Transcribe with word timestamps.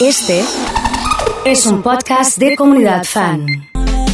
Este 0.00 0.44
es 1.44 1.66
un 1.66 1.82
podcast 1.82 2.38
de 2.38 2.54
comunidad 2.54 3.02
fan. 3.02 3.68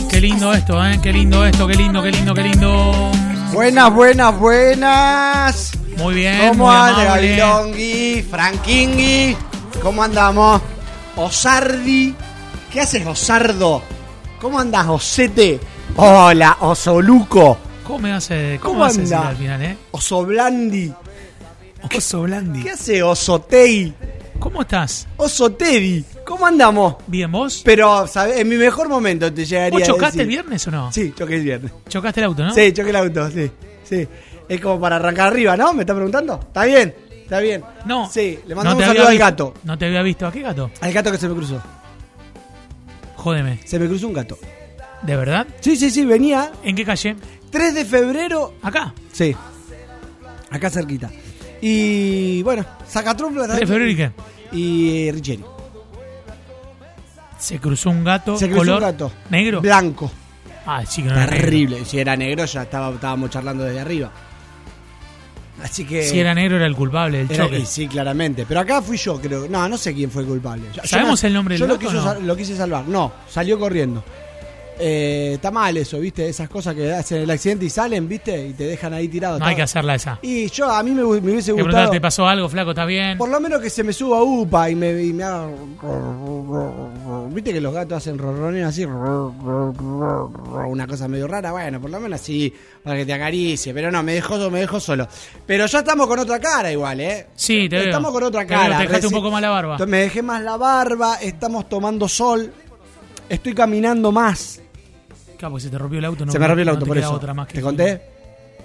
Qué 0.09 0.21
lindo 0.21 0.53
esto, 0.55 0.83
¿eh? 0.83 0.99
Qué 1.03 1.13
lindo 1.13 1.45
esto, 1.45 1.67
qué 1.67 1.75
lindo, 1.75 2.03
qué 2.03 2.11
lindo, 2.11 2.33
qué 2.33 2.43
lindo. 2.43 3.11
Buenas, 3.53 3.93
buenas, 3.93 4.39
buenas. 4.39 5.73
Muy 5.99 6.15
bien, 6.15 6.49
¿Cómo 6.49 6.71
anda. 6.71 7.05
Gabilongui? 7.05 8.23
Franquingui. 8.23 9.37
¿Cómo 9.83 10.03
andamos? 10.03 10.63
Osardi. 11.17 12.15
¿Qué 12.73 12.81
haces, 12.81 13.07
Osardo? 13.07 13.83
¿Cómo 14.41 14.59
andas, 14.59 14.87
Osete? 14.89 15.61
Hola, 15.97 16.57
Osoluco. 16.61 17.59
¿Cómo 17.87 17.99
me 17.99 18.13
hace, 18.13 18.59
cómo, 18.63 18.75
¿Cómo 18.75 18.85
hace 18.87 19.15
al 19.15 19.37
final, 19.37 19.63
eh? 19.63 19.77
Osoblandi. 19.91 20.93
Oso 21.95 22.23
Blandi. 22.23 22.63
¿Qué 22.63 22.71
hace, 22.71 23.03
Osotei? 23.03 23.93
¿Cómo 24.45 24.61
estás? 24.61 25.09
Osotedi. 25.17 26.05
¿Cómo 26.27 26.47
andamos? 26.47 26.97
¿Bien 27.07 27.33
vos? 27.33 27.63
Pero, 27.65 28.07
¿sabes? 28.07 28.41
En 28.41 28.47
mi 28.47 28.57
mejor 28.57 28.91
momento 28.91 29.33
te 29.33 29.47
llegaría 29.47 29.79
¿Vos 29.79 29.89
a 29.89 29.93
chocaste 29.93 30.21
el 30.21 30.29
viernes 30.29 30.69
o 30.69 30.71
no? 30.71 30.93
Sí, 30.93 31.15
choqué 31.17 31.37
el 31.37 31.45
viernes. 31.45 31.73
¿Chocaste 31.89 32.21
el 32.21 32.27
auto, 32.27 32.45
no? 32.45 32.53
Sí, 32.53 32.71
choqué 32.75 32.91
el 32.91 32.97
auto, 32.97 33.31
sí. 33.31 33.51
Sí. 33.85 34.07
Es 34.47 34.61
como 34.61 34.79
para 34.79 34.97
arrancar 34.97 35.29
arriba, 35.29 35.57
¿no? 35.57 35.73
¿Me 35.73 35.81
está 35.81 35.95
preguntando? 35.95 36.39
Está 36.43 36.67
bien, 36.67 36.95
está 37.23 37.41
bien. 37.41 37.65
No. 37.87 38.11
Sí, 38.11 38.39
le 38.47 38.55
mandamos 38.55 38.83
un 38.83 38.87
saludo 38.87 39.09
al 39.09 39.17
gato. 39.17 39.55
No 39.65 39.79
te 39.79 39.87
había 39.87 40.03
visto. 40.03 40.27
¿A 40.27 40.31
qué 40.33 40.43
gato? 40.43 40.71
Al 40.79 40.93
gato 40.93 41.11
que 41.11 41.17
se 41.17 41.27
me 41.27 41.35
cruzó. 41.35 41.63
Jódeme. 43.17 43.61
Se 43.65 43.79
me 43.79 43.87
cruzó 43.87 44.09
un 44.09 44.13
gato. 44.13 44.37
¿De 45.01 45.17
verdad? 45.17 45.47
Sí, 45.61 45.75
sí, 45.75 45.91
sí, 45.91 46.05
venía. 46.05 46.53
¿En 46.63 46.77
qué 46.77 46.85
calle? 46.85 47.17
3 47.49 47.75
de 47.75 47.85
febrero. 47.87 48.57
Acá. 48.61 48.93
Sí. 49.11 49.35
Acá 50.51 50.69
cerquita. 50.69 51.11
Y 51.63 52.43
bueno, 52.43 52.63
Sacatrumfla 52.87 53.47
3 53.47 53.61
de 53.61 53.67
febrero 53.67 53.91
y 53.91 53.97
qué? 53.97 54.11
Y 54.55 55.09
eh, 55.09 55.13
Richeri. 55.13 55.45
Se 57.39 57.59
cruzó 57.59 57.91
un 57.91 58.05
gato. 58.05 58.39
Se 58.39 58.47
cruzó 58.47 58.61
color 58.61 58.75
un 58.77 58.81
gato. 58.81 59.13
¿Negro? 59.31 59.61
Blanco. 59.61 60.11
Ah, 60.67 60.85
sí 60.87 61.03
que 61.03 61.09
no 61.09 61.15
era 61.15 61.27
negro. 61.27 61.41
Terrible. 61.45 61.85
Si 61.85 61.99
era 61.99 62.17
negro, 62.17 62.45
ya 62.47 62.63
estaba, 62.63 62.95
estábamos 62.95 63.29
charlando 63.31 63.65
desde 63.65 63.81
arriba. 63.81 64.11
Así 65.63 65.85
que. 65.85 66.05
Si 66.05 66.19
era 66.19 66.35
negro 66.35 66.57
era 66.57 66.67
el 66.67 66.75
culpable 66.75 67.19
del 67.19 67.31
Era- 67.31 67.45
choque. 67.45 67.59
y 67.59 67.67
sí, 67.67 67.87
claramente. 67.87 68.47
Pero 68.47 68.61
acá 68.61 68.81
fui 68.81 68.97
yo, 68.97 69.21
creo. 69.21 69.47
No, 69.49 69.69
no 69.69 69.77
sé 69.77 69.93
quién 69.95 70.11
fue 70.11 70.23
el 70.23 70.29
culpable. 70.29 70.65
Yo- 70.73 70.83
¿Sabemos 70.85 71.23
el 71.25 71.35
nombre 71.35 71.55
del 71.55 71.61
Yo 71.61 71.67
lo, 71.67 71.79
quiso 71.79 71.93
no? 71.93 72.15
lo 72.21 72.37
quise 72.37 72.57
salvar. 72.57 72.87
No, 72.89 73.13
salió 73.29 73.59
corriendo. 73.59 74.03
Eh, 74.77 75.33
está 75.35 75.53
mal 75.53 75.77
eso, 75.77 76.01
¿viste? 76.01 76.29
Esas 76.29 76.49
cosas 76.49 76.75
que 76.75 76.93
hacen 76.93 77.23
el 77.23 77.31
accidente 77.31 77.65
y 77.65 77.71
salen, 77.71 78.09
¿viste? 78.09 78.49
Y 78.49 78.53
te 78.55 78.65
dejan 78.65 78.93
ahí 78.93 79.07
tirado. 79.07 79.39
No 79.39 79.45
hay 79.47 79.55
que 79.55 79.63
Está- 79.63 79.79
hacerla 79.79 79.95
esa. 79.95 80.19
Y 80.23 80.49
yo, 80.51 80.69
a 80.69 80.83
mí 80.83 80.91
me, 80.91 81.03
me 81.03 81.05
hubiese 81.05 81.53
gustado. 81.53 81.55
preguntar, 81.55 81.91
¿te 81.91 82.01
pasó 82.01 82.27
algo, 82.27 82.49
flaco? 82.49 82.71
¿Estás 82.71 82.89
bien? 82.89 83.17
Por 83.17 83.29
lo 83.29 83.41
menos 83.41 83.61
que 83.61 83.71
se 83.71 83.85
me 83.85 83.93
suba 83.93 84.21
UPA 84.23 84.71
y 84.71 84.75
me, 84.75 85.01
y 85.03 85.13
me 85.13 85.23
haga. 85.23 85.49
Viste 87.31 87.53
que 87.53 87.61
los 87.61 87.73
gatos 87.73 87.99
hacen 87.99 88.19
ronroneo 88.19 88.69
así. 88.69 88.85
Una 88.85 90.87
cosa 90.87 91.09
medio 91.09 91.27
rara. 91.29 91.53
Bueno, 91.53 91.81
por 91.81 91.91
lo 91.91 92.01
menos 92.01 92.21
así, 92.21 92.53
para 92.83 92.97
que 92.97 93.07
te 93.07 93.13
acaricie. 93.13 93.73
Pero 93.75 93.91
no, 93.91 94.03
me 94.03 94.15
dejó, 94.15 94.51
me 94.51 94.61
dejó 94.61 94.81
solo. 94.81 95.07
Pero 95.47 95.67
ya 95.67 95.79
estamos 95.81 96.07
con 96.07 96.19
otra 96.19 96.39
cara 96.41 96.71
igual, 96.73 97.01
¿eh? 97.01 97.27
Sí, 97.35 97.69
te 97.69 97.77
veo. 97.77 97.87
Estamos 97.87 98.13
con 98.13 98.23
otra 98.25 98.41
Te 98.43 98.49
veo, 98.49 98.59
cara. 98.59 98.77
te 98.79 98.83
dejaste 98.87 99.07
un 99.07 99.13
poco 99.13 99.31
más 99.31 99.43
la 99.43 99.51
barba. 99.51 99.79
Me 99.87 99.99
dejé 99.99 100.23
más 100.23 100.43
la 100.43 100.57
barba, 100.57 101.17
estamos 101.23 101.69
tomando 101.69 102.09
sol. 102.09 102.53
Estoy 103.29 103.55
caminando 103.55 104.13
más. 104.13 104.61
Claro, 105.37 105.53
porque 105.53 105.65
se 105.65 105.71
te 105.71 105.79
rompió 105.79 105.99
el 105.99 106.05
auto. 106.05 106.25
No, 106.27 106.33
se 106.33 106.39
me 106.39 106.47
rompió 106.47 106.63
el 106.63 106.67
no 106.67 106.73
auto 106.73 106.85
te 106.85 106.89
por 106.89 106.99
eso. 106.99 107.13
Otra 107.13 107.35
más 107.35 107.47
que 107.49 107.55
¿Te 107.55 107.61
conté? 107.63 108.03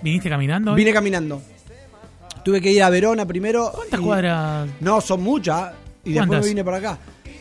¿Viniste 0.02 0.30
caminando? 0.30 0.72
hoy? 0.72 0.78
Vine 0.78 0.94
caminando. 0.94 1.42
Tuve 2.44 2.62
que 2.62 2.72
ir 2.72 2.82
a 2.84 2.90
Verona 2.90 3.26
primero. 3.26 3.72
¿Cuántas 3.74 4.00
y- 4.00 4.04
cuadras? 4.04 4.70
No, 4.80 5.02
son 5.02 5.22
muchas. 5.22 5.74
Y 6.06 6.14
después 6.14 6.28
¿Cuántas? 6.28 6.42
me 6.42 6.48
vine 6.50 6.64
para 6.64 6.78
acá. 6.78 6.98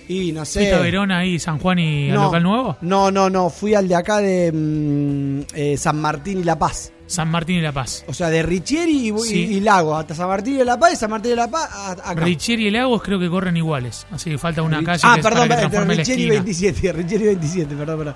Y 0.08 0.32
no 0.32 0.44
sé. 0.44 0.60
¿Fuiste 0.60 0.74
a 0.74 0.80
Verona 0.80 1.18
ahí, 1.18 1.38
San 1.38 1.58
Juan 1.58 1.78
y 1.78 2.10
al 2.10 2.16
local 2.16 2.42
nuevo? 2.42 2.76
No, 2.80 3.10
no, 3.10 3.28
no. 3.30 3.50
Fui 3.50 3.74
al 3.74 3.86
de 3.86 3.94
acá 3.94 4.18
de 4.18 4.50
mm, 4.52 5.40
eh, 5.54 5.76
San 5.76 6.00
Martín 6.00 6.40
y 6.40 6.44
La 6.44 6.58
Paz. 6.58 6.92
San 7.06 7.30
Martín 7.30 7.56
y 7.58 7.61
La 7.61 7.72
Paz. 7.72 8.05
O 8.08 8.12
sea, 8.14 8.28
de 8.28 8.42
Richieri 8.42 9.08
y, 9.08 9.12
y- 9.14 9.18
Sí. 9.20 9.38
y 9.56 9.61
Lago. 9.61 9.96
Hasta 9.96 10.14
San 10.14 10.28
Martín 10.28 10.58
y 10.61 10.64
La 10.64 10.78
Paz 10.78 10.94
y 10.94 10.96
San 10.96 11.11
Martín 11.11 11.33
y 11.33 11.34
La 11.36 11.48
Paz. 11.48 11.70
acá. 12.02 12.14
Richieri 12.24 12.67
y 12.67 12.70
Lagos 12.70 13.02
creo 13.02 13.18
que 13.20 13.28
corren 13.28 13.56
iguales. 13.56 14.06
Así 14.11 14.30
que 14.30 14.38
falta 14.38 14.62
una 14.62 14.80
Ri- 14.80 14.84
calle 14.86 15.02
ah, 15.05 15.12
que 15.17 15.22
perdón, 15.22 15.48
para 15.48 15.68
que 15.68 15.77
la 15.77 15.84
Richieri 15.84 16.22
y 16.22 16.24
esquina. 16.24 16.33
27. 16.42 16.92
Richieri 16.92 17.24
y 17.24 17.27
27, 17.28 17.74
perdón, 17.77 17.98
perdón. 17.98 18.14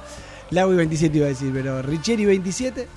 Lago 0.53 0.73
y 0.73 0.77
27 0.77 1.17
iba 1.19 1.27
a 1.27 1.31
decir, 1.31 1.51
pero 1.53 1.83
Richieri 1.83 2.23
y 2.23 2.27
27. 2.27 2.89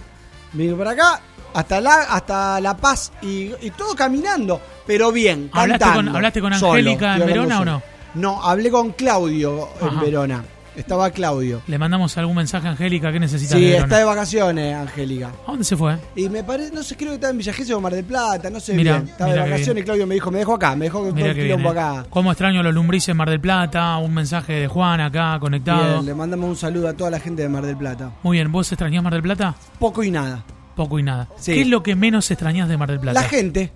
Vine 0.53 0.75
para 0.75 0.91
acá. 0.91 1.21
Hasta 1.53 1.79
la, 1.79 1.95
hasta 2.03 2.59
la 2.59 2.75
Paz 2.75 3.13
y, 3.21 3.49
y 3.61 3.71
todo 3.77 3.95
caminando, 3.95 4.59
pero 4.85 5.11
bien. 5.13 5.49
¿Hablaste 5.53 5.85
cantando, 5.85 6.11
con- 6.11 6.15
hablaste 6.17 6.41
con 6.41 6.53
solo, 6.55 6.73
Angélica 6.73 7.15
en 7.15 7.25
Verona 7.25 7.55
o 7.55 7.59
solo. 7.59 7.81
No, 8.15 8.43
hablé 8.43 8.69
con 8.69 8.91
Claudio 8.91 9.69
en. 9.81 9.99
Verona. 10.01 10.43
Estaba 10.75 11.09
Claudio. 11.11 11.61
Le 11.67 11.77
mandamos 11.77 12.17
algún 12.17 12.35
mensaje 12.35 12.67
a 12.67 12.71
Angélica 12.71 13.11
que 13.11 13.19
necesita 13.19 13.55
Sí, 13.55 13.65
de 13.65 13.77
está 13.77 13.97
de 13.97 14.03
vacaciones, 14.03 14.75
Angélica. 14.75 15.31
¿A 15.45 15.51
dónde 15.51 15.63
se 15.63 15.77
fue? 15.77 15.97
Y 16.15 16.29
me 16.29 16.43
parece, 16.43 16.73
no 16.73 16.83
sé, 16.83 16.95
creo 16.95 17.11
que 17.11 17.15
está 17.15 17.29
en 17.29 17.37
Villa 17.37 17.53
Gesell 17.53 17.75
o 17.75 17.81
Mar 17.81 17.93
del 17.93 18.05
Plata, 18.05 18.49
no 18.49 18.59
sé 18.59 18.73
Mira, 18.73 18.97
bien. 18.97 19.09
Estaba 19.09 19.33
de 19.33 19.39
vacaciones 19.39 19.81
y 19.81 19.85
Claudio 19.85 20.07
me 20.07 20.15
dijo, 20.15 20.31
me 20.31 20.39
dejo 20.39 20.53
acá, 20.53 20.75
me 20.75 20.85
dejó 20.85 21.01
con 21.01 21.15
todo 21.15 21.25
el 21.25 21.35
quilombo 21.35 21.69
eh. 21.69 21.71
acá. 21.71 22.05
¿Cómo 22.09 22.31
extraño 22.31 22.61
los 22.63 22.73
lumbrices 22.73 23.09
en 23.09 23.17
Mar 23.17 23.29
del 23.29 23.39
Plata? 23.39 23.97
Un 23.97 24.13
mensaje 24.13 24.53
de 24.53 24.67
Juan 24.67 24.99
acá 25.01 25.37
conectado. 25.39 25.93
Bien, 25.93 26.05
le 26.05 26.13
mandamos 26.13 26.49
un 26.49 26.55
saludo 26.55 26.89
a 26.89 26.93
toda 26.93 27.09
la 27.09 27.19
gente 27.19 27.41
de 27.41 27.49
Mar 27.49 27.65
del 27.65 27.77
Plata. 27.77 28.11
Muy 28.23 28.37
bien, 28.37 28.51
¿vos 28.51 28.71
extrañás 28.71 29.03
Mar 29.03 29.13
del 29.13 29.23
Plata? 29.23 29.55
Poco 29.79 30.03
y 30.03 30.11
nada. 30.11 30.43
Poco 30.75 30.99
y 30.99 31.03
nada. 31.03 31.29
Sí. 31.37 31.53
¿Qué 31.53 31.61
es 31.61 31.67
lo 31.67 31.83
que 31.83 31.95
menos 31.95 32.29
extrañás 32.29 32.67
de 32.67 32.77
Mar 32.77 32.89
del 32.89 32.99
Plata? 32.99 33.21
La 33.21 33.27
gente. 33.27 33.71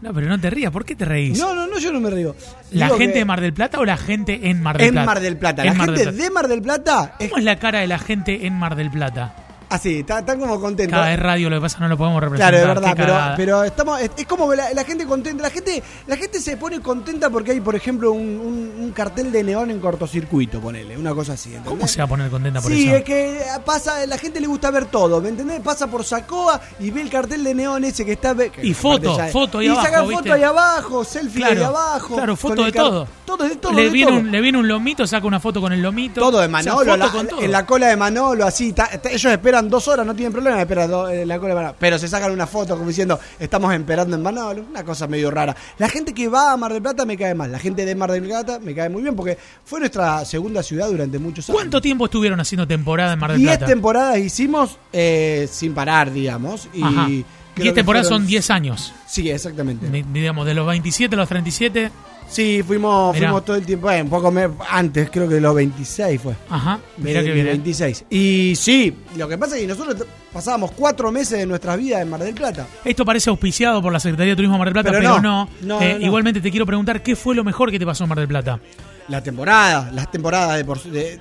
No, 0.00 0.14
pero 0.14 0.28
no 0.28 0.38
te 0.40 0.48
rías, 0.48 0.70
¿por 0.70 0.84
qué 0.84 0.94
te 0.94 1.04
reís? 1.04 1.38
No, 1.38 1.54
no, 1.54 1.66
no, 1.66 1.78
yo 1.78 1.92
no 1.92 2.00
me 2.00 2.08
río. 2.10 2.36
¿La 2.70 2.86
Digo 2.86 2.98
gente 2.98 3.14
que 3.14 3.18
de 3.20 3.24
Mar 3.24 3.40
del 3.40 3.52
Plata 3.52 3.80
o 3.80 3.84
la 3.84 3.96
gente 3.96 4.48
en 4.48 4.62
Mar 4.62 4.78
del 4.78 4.86
en 4.88 4.92
Plata? 4.92 5.06
Mar 5.06 5.20
del 5.20 5.36
Plata. 5.36 5.62
En 5.62 5.68
La 5.68 5.74
Mar 5.74 5.86
gente 5.86 6.00
del 6.04 6.08
Plata. 6.14 6.22
de 6.24 6.30
Mar 6.30 6.48
del 6.48 6.62
Plata 6.62 7.14
es 7.18 7.28
¿Cómo 7.30 7.38
es 7.38 7.44
la 7.44 7.56
cara 7.58 7.80
de 7.80 7.86
la 7.88 7.98
gente 7.98 8.46
en 8.46 8.54
Mar 8.54 8.76
del 8.76 8.90
Plata? 8.90 9.34
Así, 9.68 10.00
está- 10.00 10.20
están 10.20 10.38
como 10.40 10.60
contentos. 10.60 10.96
Cada 10.96 11.10
vez 11.10 11.18
radio, 11.18 11.50
lo 11.50 11.56
que 11.56 11.60
pasa 11.62 11.78
no 11.80 11.88
lo 11.88 11.96
podemos 11.96 12.20
representar. 12.22 12.54
Claro, 12.54 12.80
es 12.80 12.96
verdad, 12.96 13.34
pero, 13.36 13.64
estamos, 13.64 14.00
es, 14.00 14.10
es 14.16 14.26
como 14.26 14.54
la, 14.54 14.72
la 14.72 14.84
gente 14.84 15.06
contenta, 15.06 15.42
la 15.42 15.50
gente, 15.50 15.82
la 16.06 16.16
gente 16.16 16.40
se 16.40 16.56
pone 16.56 16.80
contenta 16.80 17.30
porque 17.30 17.52
hay, 17.52 17.60
por 17.60 17.74
ejemplo, 17.76 18.12
un, 18.12 18.20
un- 18.38 18.72
un 18.84 18.92
cartel 18.92 19.30
de 19.32 19.42
neón 19.44 19.70
en 19.70 19.80
cortocircuito, 19.80 20.60
ponele, 20.60 20.96
una 20.96 21.14
cosa 21.14 21.34
así. 21.34 21.50
¿entendés? 21.50 21.70
¿Cómo 21.70 21.86
se 21.88 21.98
va 21.98 22.04
a 22.04 22.08
poner 22.08 22.30
contenta 22.30 22.60
por 22.60 22.70
Sí, 22.72 22.86
eso? 22.88 22.96
es 22.96 23.04
que 23.04 23.40
pasa, 23.64 24.06
la 24.06 24.18
gente 24.18 24.40
le 24.40 24.46
gusta 24.46 24.70
ver 24.70 24.86
todo, 24.86 25.20
¿me 25.20 25.28
entendés? 25.30 25.60
Pasa 25.60 25.86
por 25.86 26.04
Sacoa 26.04 26.60
y 26.80 26.90
ve 26.90 27.02
el 27.02 27.10
cartel 27.10 27.44
de 27.44 27.54
neón 27.54 27.84
ese 27.84 28.04
que 28.04 28.12
está... 28.12 28.34
que 28.34 28.66
Y 28.66 28.74
foto, 28.74 29.16
ya- 29.16 29.26
foto 29.28 29.58
ahí 29.58 29.66
y 29.66 29.68
abajo, 29.70 29.84
sacan 29.86 30.08
¿viste? 30.08 30.16
foto 30.22 30.32
ahí 30.34 30.42
abajo, 30.42 31.04
selfie 31.04 31.40
Claro, 31.42 31.60
ahí 31.60 31.64
abajo. 31.66 32.14
claro, 32.16 32.36
foto 32.36 32.64
de 32.64 32.72
todo. 32.72 33.08
Todo, 33.24 33.44
de 33.46 33.56
todo, 33.56 33.72
le, 33.74 33.82
de 33.84 33.88
viene 33.90 34.10
todo. 34.10 34.20
Un, 34.20 34.30
le 34.30 34.40
viene 34.40 34.58
un 34.58 34.66
lomito, 34.68 35.06
saca 35.06 35.26
una 35.26 35.38
foto 35.38 35.60
con 35.60 35.72
el 35.72 35.82
lomito. 35.82 36.20
Todo 36.20 36.38
de 36.40 36.46
O 36.46 36.48
sea, 36.48 36.48
Manolo, 36.48 36.78
foto 36.92 36.96
la- 36.96 37.10
con 37.12 37.26
todo. 37.28 37.42
en 37.42 37.52
la 37.52 37.66
cola 37.66 37.88
de 37.88 37.96
Manolo, 37.96 38.46
así. 38.46 38.72
ta- 38.72 38.88
ta- 39.00 39.10
ellos 39.10 39.30
esperan 39.32 39.57
dos 39.62 39.88
horas, 39.88 40.04
no 40.06 40.14
tienen 40.14 40.32
problema, 40.32 40.60
esperan 40.60 40.90
do- 40.90 41.08
en 41.08 41.26
la 41.26 41.38
cola 41.38 41.48
de 41.50 41.54
Manolo. 41.54 41.76
Pero 41.78 41.98
se 41.98 42.06
sacan 42.08 42.30
una 42.32 42.46
foto 42.46 42.76
como 42.76 42.88
diciendo, 42.88 43.18
estamos 43.38 43.72
esperando 43.74 44.14
en 44.16 44.22
Manolo. 44.22 44.64
Una 44.68 44.84
cosa 44.84 45.06
medio 45.06 45.30
rara. 45.30 45.56
La 45.78 45.88
gente 45.88 46.12
que 46.12 46.28
va 46.28 46.52
a 46.52 46.56
Mar 46.56 46.72
del 46.72 46.82
Plata 46.82 47.04
me 47.06 47.16
cae 47.16 47.34
mal. 47.34 47.50
La 47.50 47.58
gente 47.58 47.84
de 47.86 47.94
Mar 47.94 48.12
del 48.12 48.22
Plata 48.24 48.58
me 48.60 48.74
cae 48.74 48.88
muy 48.90 49.02
bien 49.02 49.16
porque 49.16 49.38
fue 49.64 49.80
nuestra 49.80 50.24
segunda 50.24 50.62
ciudad 50.62 50.88
durante 50.88 51.18
muchos 51.18 51.48
años. 51.48 51.56
¿Cuánto 51.58 51.80
tiempo 51.80 52.04
estuvieron 52.04 52.38
haciendo 52.40 52.66
temporada 52.66 53.14
en 53.14 53.18
Mar 53.18 53.32
del 53.32 53.40
Diez 53.40 53.56
Plata? 53.56 53.66
temporadas 53.66 54.18
hicimos 54.18 54.76
eh, 54.92 55.48
sin 55.50 55.72
parar, 55.74 56.12
digamos. 56.12 56.68
Y 56.74 56.82
Ajá. 56.82 57.04
creo 57.06 57.24
10 57.56 57.68
que 57.70 57.72
temporadas 57.72 58.06
fueron- 58.08 58.22
son 58.22 58.28
10 58.28 58.50
años. 58.50 58.92
Sí, 59.06 59.30
exactamente. 59.30 59.88
Di- 59.88 60.04
Digamos, 60.12 60.46
de 60.46 60.54
los 60.54 60.66
27 60.66 61.14
a 61.14 61.18
los 61.18 61.28
37. 61.28 61.90
Sí, 62.28 62.62
fuimos, 62.66 63.14
Mirá. 63.14 63.28
fuimos 63.28 63.44
todo 63.44 63.56
el 63.56 63.64
tiempo, 63.64 63.90
eh, 63.90 64.02
un 64.02 64.10
poco 64.10 64.30
me- 64.30 64.48
antes, 64.70 65.08
creo 65.10 65.26
que 65.28 65.40
los 65.40 65.54
26 65.54 66.20
fue. 66.20 66.34
Ajá, 66.50 66.78
mira 66.98 67.22
que. 67.22 67.40
¿eh? 67.40 67.42
26. 67.42 68.04
Y 68.10 68.54
sí, 68.54 68.94
lo 69.16 69.26
que 69.26 69.38
pasa 69.38 69.56
es 69.56 69.62
que 69.62 69.66
nosotros 69.68 69.96
t- 69.96 70.04
pasábamos 70.32 70.72
cuatro 70.72 71.10
meses 71.10 71.38
de 71.38 71.46
nuestras 71.46 71.78
vidas 71.78 72.02
en 72.02 72.10
Mar 72.10 72.20
del 72.20 72.34
Plata. 72.34 72.66
Esto 72.84 73.04
parece 73.04 73.30
auspiciado 73.30 73.80
por 73.80 73.92
la 73.92 73.98
Secretaría 74.00 74.32
de 74.32 74.36
Turismo 74.36 74.54
de 74.56 74.58
Mar 74.58 74.68
del 74.68 74.74
Plata, 74.74 74.90
Pero 74.90 74.98
pero, 75.00 75.22
no. 75.22 75.44
no. 75.44 75.48
No, 75.62 75.80
Eh, 75.82 75.92
no, 75.94 75.98
no. 76.00 76.04
Igualmente 76.06 76.40
te 76.42 76.50
quiero 76.50 76.66
preguntar, 76.66 77.02
¿qué 77.02 77.16
fue 77.16 77.34
lo 77.34 77.44
mejor 77.44 77.70
que 77.70 77.78
te 77.78 77.86
pasó 77.86 78.04
en 78.04 78.08
Mar 78.10 78.18
del 78.18 78.28
Plata? 78.28 78.60
La 79.08 79.22
temporada, 79.22 79.90
las 79.94 80.10
temporadas 80.10 80.58
de 80.58 80.64
por 80.66 80.82
de- 80.82 81.18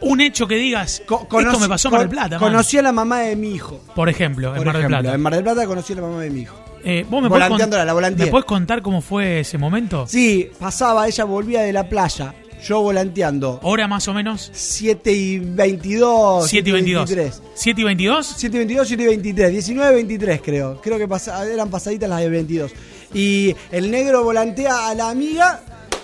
Un 0.00 0.20
hecho 0.20 0.46
que 0.48 0.56
digas, 0.56 1.02
co- 1.06 1.22
esto 1.22 1.28
conocí- 1.36 1.60
me 1.60 1.68
pasó 1.68 1.88
en 1.88 1.92
Mar 1.92 2.00
del 2.02 2.08
Plata. 2.10 2.38
man. 2.38 2.50
Conocí 2.50 2.76
a 2.78 2.82
la 2.82 2.92
mamá 2.92 3.20
de 3.20 3.36
mi 3.36 3.50
hijo. 3.54 3.80
Por 3.94 4.08
ejemplo, 4.08 4.48
Por 4.50 4.58
en 4.58 4.64
Mar 4.64 4.74
del 4.74 4.80
ejemplo, 4.82 4.98
Plata. 5.00 5.14
En 5.14 5.20
Mar 5.20 5.34
del 5.34 5.42
Plata 5.44 5.66
conocí 5.66 5.92
a 5.92 5.96
la 5.96 6.02
mamá 6.02 6.20
de 6.22 6.30
mi 6.30 6.40
hijo. 6.40 6.56
Eh, 6.84 7.04
¿Vos 7.08 7.22
me 7.22 7.28
podés, 7.28 7.48
la 7.70 7.92
volanteé. 7.92 8.26
¿Me 8.26 8.30
podés 8.30 8.44
contar 8.46 8.82
cómo 8.82 9.00
fue 9.00 9.40
ese 9.40 9.58
momento? 9.58 10.06
Sí, 10.06 10.50
pasaba, 10.58 11.06
ella 11.08 11.24
volvía 11.24 11.62
de 11.62 11.72
la 11.72 11.88
playa, 11.88 12.34
yo 12.66 12.80
volanteando. 12.80 13.60
¿Hora 13.62 13.86
más 13.88 14.06
o 14.08 14.14
menos? 14.14 14.50
7 14.52 15.12
y 15.12 15.38
22. 15.38 16.48
7 16.48 16.68
y 16.68 16.72
22. 16.72 17.08
23. 17.08 17.42
¿7 17.56 17.78
y 17.80 17.84
22? 17.84 18.34
7 18.36 18.56
y 18.56 18.58
22, 18.58 18.88
7 18.88 19.02
y 19.02 19.06
23. 19.06 19.50
19 19.52 19.94
23 19.94 20.40
creo. 20.42 20.80
Creo 20.80 20.98
que 20.98 21.08
pasa- 21.08 21.44
eran 21.50 21.68
pasaditas 21.70 22.08
las 22.08 22.20
de 22.20 22.28
22. 22.28 22.72
Y 23.14 23.54
el 23.72 23.90
negro 23.90 24.22
volantea 24.24 24.88
a 24.88 24.94
la 24.94 25.10
amiga 25.10 25.60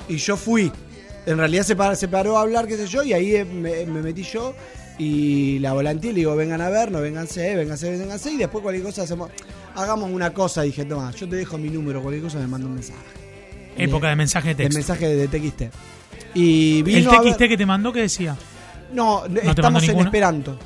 y 0.09 0.17
yo 0.17 0.37
fui. 0.37 0.70
En 1.27 1.38
realidad 1.38 1.62
se, 1.65 1.75
par- 1.77 1.97
se 1.97 2.09
paró 2.09 2.37
a 2.37 2.43
hablar, 2.43 2.67
qué 2.67 2.77
sé 2.77 2.87
yo, 2.87 3.03
y 3.03 3.12
ahí 3.15 3.35
eh, 3.37 3.44
me, 3.47 3.87
me 3.87 4.03
metí 4.03 4.23
yo 4.25 4.55
y 4.99 5.59
la 5.59 5.73
volanteé 5.73 6.11
y 6.11 6.12
le 6.15 6.19
digo, 6.20 6.37
vengan 6.37 6.61
a 6.61 6.69
vernos, 6.69 7.00
vénganse, 7.00 7.56
vénganse, 7.56 7.91
vénganse, 7.97 8.31
y 8.32 8.37
después 8.37 8.62
cualquier 8.62 8.85
cosa 8.85 9.03
hacemos, 9.03 9.31
hagamos 9.75 10.11
una 10.11 10.32
cosa, 10.32 10.62
dije, 10.62 10.85
toma, 10.85 11.11
yo 11.12 11.29
te 11.29 11.37
dejo 11.37 11.59
mi 11.59 11.69
número, 11.71 12.00
cualquier 12.03 12.23
cosa 12.25 12.38
me 12.38 12.47
manda 12.47 12.67
un 12.67 12.75
mensaje. 12.75 12.99
Época 13.76 14.09
de 14.09 14.17
mensaje 14.17 14.55
de 14.55 14.65
El 14.65 14.75
texto. 14.75 14.79
mensaje 14.93 15.09
de 15.17 15.29
TXT. 15.29 15.62
Y 16.35 16.82
vino 16.82 16.99
¿El 17.12 17.19
ver- 17.19 17.32
TXT 17.37 17.49
que 17.49 17.56
te 17.56 17.67
mandó 17.67 17.93
qué 17.93 18.00
decía? 18.03 18.37
No, 18.93 19.25
estamos 19.26 19.82
en 19.82 19.88
ninguno? 19.88 20.09
Esperanto. 20.09 20.59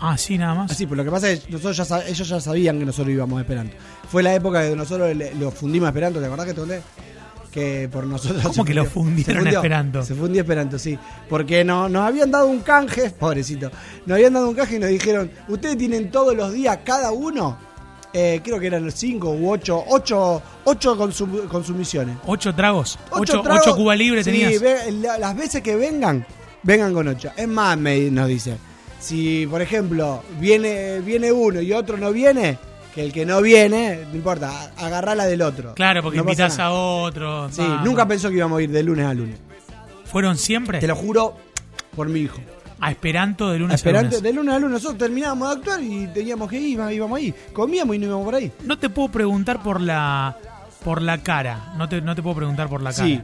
Ah, 0.00 0.18
sí, 0.18 0.36
nada 0.36 0.54
más. 0.54 0.70
Así, 0.70 0.86
pues 0.86 0.98
lo 0.98 1.04
que 1.04 1.10
pasa 1.10 1.30
es 1.30 1.40
que 1.40 1.52
nosotros 1.52 1.88
ya, 1.88 2.00
ellos 2.06 2.28
ya 2.28 2.40
sabían 2.40 2.78
que 2.78 2.84
nosotros 2.84 3.14
íbamos 3.14 3.38
a 3.38 3.40
Esperanto. 3.42 3.74
Fue 4.10 4.22
la 4.22 4.34
época 4.34 4.68
que 4.68 4.76
nosotros 4.76 5.16
le- 5.16 5.34
lo 5.36 5.50
fundimos 5.50 5.86
a 5.86 5.90
Esperanto, 5.90 6.20
¿te 6.20 6.26
acordás 6.26 6.46
que 6.46 6.52
te 6.52 6.60
conté? 6.60 6.82
Que 7.54 7.88
por 7.88 8.04
nosotros. 8.04 8.42
¿Cómo 8.42 8.52
se 8.52 8.64
que 8.64 8.74
lo 8.74 8.84
fundieron 8.84 9.24
se 9.34 9.40
fundió, 9.42 9.58
Esperanto? 9.60 10.02
Se 10.02 10.14
fundió 10.16 10.40
Esperanto, 10.42 10.76
sí. 10.76 10.98
Porque 11.28 11.62
no, 11.62 11.88
nos 11.88 12.02
habían 12.02 12.28
dado 12.32 12.48
un 12.48 12.62
canje, 12.62 13.10
pobrecito. 13.18 13.70
Nos 14.06 14.16
habían 14.16 14.32
dado 14.32 14.48
un 14.48 14.56
canje 14.56 14.74
y 14.74 14.78
nos 14.80 14.90
dijeron: 14.90 15.30
Ustedes 15.46 15.78
tienen 15.78 16.10
todos 16.10 16.34
los 16.34 16.52
días, 16.52 16.80
cada 16.84 17.12
uno, 17.12 17.56
eh, 18.12 18.40
creo 18.42 18.58
que 18.58 18.66
eran 18.66 18.90
cinco 18.90 19.30
u 19.30 19.52
ocho, 19.52 19.84
ocho, 19.86 20.42
ocho 20.64 20.96
consum- 20.98 21.46
consumiciones. 21.46 22.16
Ocho 22.26 22.52
tragos. 22.52 22.98
Ocho, 23.12 23.40
tragos. 23.40 23.62
ocho 23.68 23.76
Cuba 23.76 23.94
Libre 23.94 24.24
Sí, 24.24 24.32
tenías. 24.32 24.60
ve- 24.60 24.90
la- 25.00 25.16
las 25.18 25.36
veces 25.36 25.62
que 25.62 25.76
vengan, 25.76 26.26
vengan 26.64 26.92
con 26.92 27.06
ocho. 27.06 27.30
Es 27.36 27.46
más, 27.46 27.78
me, 27.78 28.10
nos 28.10 28.26
dice, 28.26 28.56
si 28.98 29.46
por 29.46 29.62
ejemplo 29.62 30.24
viene, 30.40 30.98
viene 31.02 31.30
uno 31.30 31.60
y 31.60 31.72
otro 31.72 31.96
no 31.98 32.10
viene, 32.10 32.58
que 32.94 33.02
el 33.04 33.12
que 33.12 33.26
no 33.26 33.40
viene, 33.42 34.00
no 34.10 34.14
importa, 34.16 34.50
a- 34.76 34.86
agarrá 34.86 35.14
la 35.14 35.26
del 35.26 35.42
otro. 35.42 35.74
Claro, 35.74 36.02
porque 36.02 36.18
No 36.18 36.22
invitas 36.24 36.58
a 36.58 36.70
otro. 36.70 37.48
Sí, 37.50 37.60
vamos. 37.60 37.84
nunca 37.84 38.06
pensó 38.06 38.28
que 38.30 38.36
íbamos 38.36 38.58
a 38.58 38.62
ir 38.62 38.70
de 38.70 38.82
lunes 38.82 39.06
a 39.06 39.14
lunes. 39.14 39.36
¿Fueron 40.04 40.36
siempre? 40.36 40.78
Te 40.78 40.86
lo 40.86 40.94
juro 40.96 41.36
por 41.96 42.08
mi 42.08 42.20
hijo. 42.20 42.38
A 42.80 42.90
Esperanto 42.90 43.50
de 43.50 43.58
lunes 43.58 43.84
a, 43.86 43.90
lunes. 43.90 44.22
de 44.22 44.32
lunes 44.32 44.54
a 44.54 44.58
lunes 44.58 44.72
nosotros 44.74 44.98
terminábamos 44.98 45.48
de 45.48 45.54
actuar 45.56 45.82
y 45.82 46.06
teníamos 46.08 46.50
que 46.50 46.56
ir, 46.60 46.68
íbamos, 46.70 46.92
íbamos 46.92 47.16
ahí. 47.18 47.34
Comíamos 47.52 47.96
y 47.96 47.98
no 47.98 48.06
íbamos 48.06 48.24
por 48.26 48.34
ahí. 48.34 48.52
No 48.64 48.78
te 48.78 48.88
puedo 48.90 49.08
preguntar 49.08 49.62
por 49.62 49.80
la 49.80 50.36
por 50.84 51.00
la 51.00 51.18
cara. 51.22 51.72
No 51.78 51.88
te, 51.88 52.02
no 52.02 52.14
te 52.14 52.22
puedo 52.22 52.36
preguntar 52.36 52.68
por 52.68 52.82
la 52.82 52.92
cara. 52.92 53.06
Sí. 53.08 53.20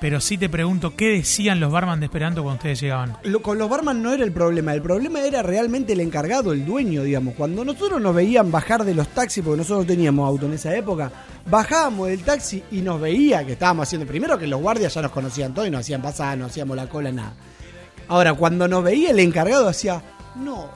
Pero 0.00 0.18
sí 0.18 0.38
te 0.38 0.48
pregunto 0.48 0.96
qué 0.96 1.08
decían 1.16 1.60
los 1.60 1.70
barman 1.70 2.00
de 2.00 2.06
Esperanto 2.06 2.42
cuando 2.42 2.56
ustedes 2.56 2.80
llegaban. 2.80 3.18
Lo- 3.24 3.42
con 3.42 3.58
los 3.58 3.68
barman 3.68 4.02
no 4.02 4.12
era 4.14 4.24
el 4.24 4.32
problema, 4.32 4.72
el 4.72 4.80
problema 4.80 5.20
era 5.20 5.42
realmente 5.42 5.92
el 5.92 6.00
encargado, 6.00 6.52
el 6.52 6.64
dueño, 6.64 7.02
digamos. 7.02 7.34
Cuando 7.34 7.64
nosotros 7.66 8.00
nos 8.00 8.14
veían 8.14 8.50
bajar 8.50 8.84
de 8.84 8.94
los 8.94 9.08
taxis, 9.08 9.44
porque 9.44 9.58
nosotros 9.58 9.80
no 9.80 9.86
teníamos 9.92 10.26
auto 10.26 10.46
en 10.46 10.54
esa 10.54 10.74
época, 10.74 11.12
bajábamos 11.50 12.08
del 12.08 12.22
taxi 12.22 12.62
y 12.70 12.80
nos 12.80 12.98
veía 12.98 13.44
que 13.44 13.52
estábamos 13.52 13.86
haciendo, 13.88 14.06
primero 14.06 14.38
que 14.38 14.46
los 14.46 14.60
guardias 14.62 14.94
ya 14.94 15.02
nos 15.02 15.10
conocían 15.10 15.52
todo 15.52 15.66
y 15.66 15.70
nos 15.70 15.80
hacían 15.80 16.00
pasar, 16.00 16.38
no 16.38 16.46
hacíamos 16.46 16.76
la 16.76 16.88
cola, 16.88 17.12
nada. 17.12 17.34
Ahora, 18.08 18.32
cuando 18.32 18.66
nos 18.66 18.82
veía 18.82 19.10
el 19.10 19.20
encargado, 19.20 19.68
hacía, 19.68 20.02
no, 20.36 20.70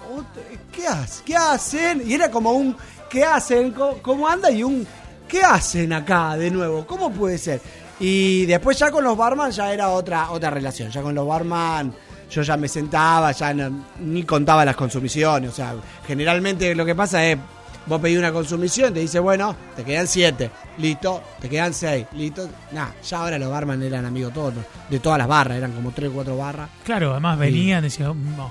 ¿qué 0.71 0.87
hacen? 0.87 1.25
¿Qué 1.25 1.35
hacen? 1.35 2.03
Y 2.07 2.13
era 2.13 2.31
como 2.31 2.53
un, 2.53 2.77
¿qué 3.09 3.25
hacen? 3.25 3.71
¿Cómo, 3.73 4.03
cómo 4.03 4.29
anda? 4.29 4.51
Y 4.51 4.63
un, 4.63 4.87
¿qué 5.27 5.43
hacen 5.43 5.95
acá 5.95 6.37
de 6.37 6.51
nuevo? 6.51 6.87
¿Cómo 6.87 7.11
puede 7.11 7.39
ser? 7.39 7.61
Y 8.07 8.45
después 8.45 8.79
ya 8.79 8.91
con 8.91 9.03
los 9.03 9.17
barman 9.17 9.51
ya 9.51 9.73
era 9.73 9.89
otra, 9.89 10.31
otra 10.31 10.51
relación. 10.51 10.91
Ya 10.91 11.01
con 11.01 11.15
los 11.15 11.27
barman 11.27 11.91
yo 12.31 12.43
ya 12.43 12.57
me 12.59 12.69
sentaba, 12.69 13.33
ya 13.33 13.55
no- 13.55 13.85
ni 14.01 14.25
contaba 14.25 14.63
las 14.65 14.77
consumiciones. 14.77 15.51
O 15.51 15.55
sea, 15.55 15.75
generalmente 16.07 16.75
lo 16.75 16.85
que 16.85 16.95
pasa 16.95 17.25
es, 17.25 17.39
vos 17.87 18.01
pedís 18.03 18.19
una 18.19 18.31
consumición, 18.31 18.93
te 18.93 19.01
dice, 19.01 19.19
bueno, 19.21 19.57
te 19.75 19.85
quedan 19.85 20.07
siete, 20.07 20.51
listo, 20.77 21.23
te 21.41 21.49
quedan 21.49 21.73
seis, 21.73 22.05
listo. 22.13 22.47
Nah, 22.73 22.89
ya 23.09 23.19
ahora 23.21 23.39
los 23.39 23.51
barman 23.51 23.83
eran 23.83 24.05
amigos 24.05 24.35
todos, 24.35 24.53
de 24.91 24.99
todas 25.01 25.17
las 25.19 25.29
barras, 25.29 25.57
eran 25.57 25.73
como 25.73 25.91
tres 25.93 26.11
o 26.11 26.13
cuatro 26.13 26.37
barras. 26.37 26.69
Claro, 26.85 27.13
además 27.13 27.39
venían, 27.39 27.83
decían, 27.85 28.37
"No, 28.37 28.51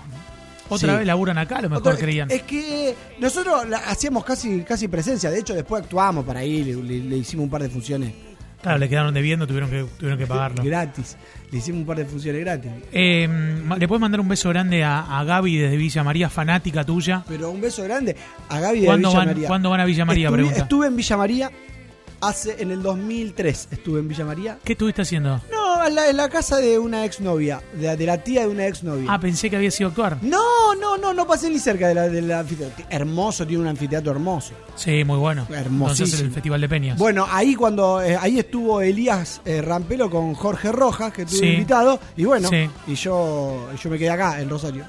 otra 0.70 0.94
Sí. 0.94 0.98
vez 0.98 1.06
laburan 1.06 1.38
acá, 1.38 1.58
a 1.58 1.62
lo 1.62 1.70
mejor 1.70 1.90
Otra- 1.94 1.98
creían. 2.00 2.32
Es 2.32 2.42
que 2.44 2.96
nosotros 3.20 3.68
la- 3.70 3.78
hacíamos 3.80 4.24
casi, 4.24 4.62
casi 4.64 4.88
presencia, 4.88 5.30
de 5.30 5.40
hecho 5.40 5.54
después 5.54 5.84
actuamos 5.84 6.26
para 6.26 6.40
ahí, 6.40 6.64
le, 6.64 6.76
le- 6.76 7.04
le 7.04 7.18
hicimos 7.18 7.44
un 7.44 7.50
par 7.52 7.62
de 7.62 7.70
funciones 7.70 8.14
Claro, 8.64 8.78
le 8.80 8.90
quedaron 8.90 9.14
debiendo, 9.14 9.46
tuvieron 9.46 9.70
que, 9.70 9.86
tuvieron 10.00 10.18
que 10.18 10.26
pagarlo. 10.26 10.64
gratis, 10.66 11.18
le 11.52 11.58
hicimos 11.60 11.82
un 11.82 11.86
par 11.86 11.98
de 11.98 12.06
funciones 12.06 12.42
gratis. 12.42 12.72
Eh, 12.92 13.28
¿Le 13.78 13.88
puedes 13.88 14.02
mandar 14.02 14.20
un 14.22 14.28
beso 14.30 14.50
grande 14.50 14.84
a, 14.84 15.20
a 15.20 15.24
Gaby 15.24 15.58
desde 15.58 15.78
Villa 15.78 16.04
María, 16.04 16.30
fanática 16.30 16.84
tuya? 16.84 17.24
Pero 17.28 17.52
un 17.52 17.62
beso 17.62 17.84
grande 17.84 18.16
a 18.50 18.60
Gaby 18.60 18.80
de 18.80 18.86
¿Cuándo 18.86 19.10
Villa 19.10 19.20
van, 19.20 19.28
María. 19.28 19.48
¿Cuándo 19.48 19.70
van 19.70 19.80
a 19.82 19.86
Villa 19.86 20.06
María? 20.06 20.26
estuve, 20.28 20.38
Pregunta. 20.38 20.62
estuve 20.62 20.88
en 20.88 20.96
Villa 20.96 21.18
María 21.18 21.52
hace 22.22 22.56
en 22.64 22.72
el 22.72 22.82
2003, 22.82 23.68
estuve 23.72 24.00
en 24.00 24.08
Villa 24.08 24.26
María. 24.26 24.58
¿Qué 24.64 24.72
estuviste 24.74 25.02
haciendo? 25.02 25.42
No, 25.52 25.63
en 25.88 25.96
la, 25.96 26.10
en 26.10 26.18
la 26.18 26.30
casa 26.30 26.58
de 26.58 26.78
una 26.80 27.06
exnovia, 27.06 27.62
de, 27.74 27.96
de 27.96 28.06
la 28.06 28.18
tía 28.18 28.42
de 28.42 28.48
una 28.48 28.68
exnovia. 28.68 29.08
Ah, 29.12 29.20
pensé 29.20 29.50
que 29.50 29.56
había 29.56 29.72
sido 29.72 29.90
actuar. 29.90 30.18
No, 30.22 30.76
no, 30.76 30.98
no, 30.98 31.14
no 31.14 31.28
pasé 31.28 31.50
ni 31.50 31.60
cerca 31.60 31.88
de 31.88 31.96
la- 31.96 32.10
del 32.10 32.32
anfiteatro. 32.32 32.86
Hermoso, 32.90 33.46
tiene 33.48 33.62
un 33.64 33.68
anfiteatro 33.70 34.12
hermoso. 34.12 34.54
Sí, 34.76 35.04
muy 35.04 35.18
bueno. 35.18 35.46
Hermosísimo. 35.50 35.88
Entonces 36.06 36.20
el 36.22 36.32
Festival 36.32 36.62
de 36.62 36.70
Peñas. 36.70 36.98
Bueno, 36.98 37.28
ahí 37.30 37.56
cuando 37.56 38.02
eh, 38.02 38.18
ahí 38.20 38.40
estuvo 38.40 38.82
Elías 38.82 39.42
eh, 39.46 39.62
Rampelo 39.62 40.10
con 40.10 40.34
Jorge 40.34 40.72
Rojas, 40.72 41.14
que 41.14 41.28
Sí. 41.28 41.46
invitado, 41.46 42.00
y 42.18 42.26
bueno, 42.26 42.50
Sí. 42.50 42.70
y 42.88 42.96
yo 42.96 43.70
yo 43.82 43.90
me 43.90 43.98
quedé 43.98 44.10
acá 44.10 44.40
en 44.42 44.50
Rosario. 44.50 44.86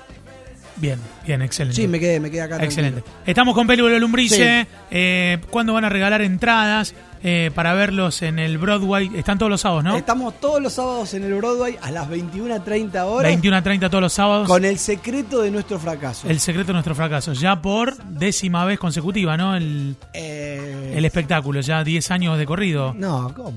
Bien, 0.77 0.99
bien, 1.25 1.41
excelente. 1.43 1.81
Sí, 1.81 1.87
me 1.87 2.01
quedé, 2.01 2.19
me 2.19 2.31
quedé 2.31 2.43
acá. 2.43 2.57
Excelente. 2.63 3.01
tranquilo. 3.03 3.23
Estamos 3.27 3.55
con 3.55 3.67
Pelu 3.67 3.89
Lombrice. 3.89 4.63
Sí. 4.69 4.77
Eh, 4.91 5.39
¿Cuándo 5.51 5.73
van 5.73 5.85
a 5.85 5.89
regalar 5.89 6.21
entradas 6.23 6.95
eh, 7.23 7.53
para 7.55 7.75
verlos 7.75 8.23
en 8.23 8.41
el 8.41 8.59
Broadway? 8.59 9.09
Están 9.15 9.39
todos 9.39 9.51
los 9.51 9.61
sábados, 9.61 9.85
¿no? 9.85 9.97
Estamos 9.97 10.41
todos 10.41 10.61
los 10.61 10.73
sábados 10.73 11.15
en 11.15 11.23
el 11.25 11.35
Broadway 11.35 11.79
a 11.81 11.91
las 11.93 12.09
21.30 12.09 13.05
horas 13.05 13.31
21 13.31 13.57
a 13.57 13.63
30 13.63 13.89
todos 13.89 14.03
los 14.03 14.13
sábados. 14.13 14.49
con 14.49 14.65
el 14.65 14.79
secreto 14.79 15.43
de 15.43 15.51
nuestro 15.53 15.79
fracaso. 15.79 16.29
El 16.29 16.41
secreto 16.41 16.69
de 16.69 16.73
nuestro 16.75 16.95
fracaso. 16.97 17.33
Ya 17.35 17.63
por 17.63 17.97
décima 18.05 18.65
vez 18.65 18.79
consecutiva, 18.81 19.37
¿no? 19.37 19.57
El, 19.57 19.95
Eh, 20.13 20.95
el 20.97 21.05
espectáculo. 21.05 21.61
Ya 21.61 21.85
10 21.85 22.11
años 22.11 22.37
de 22.37 22.47
corrido. 22.47 22.95
No, 22.99 23.33
¿cómo? 23.35 23.53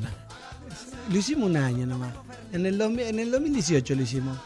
Lo 1.11 1.17
hicimos 1.17 1.49
un 1.49 1.57
año 1.57 1.87
nomás. 1.87 2.09
En 2.53 2.65
el, 2.65 2.77
dos- 2.77 2.91
en 2.97 3.19
el 3.19 3.31
2018 3.31 3.95
lo 3.95 4.01
hicimos. 4.03 4.37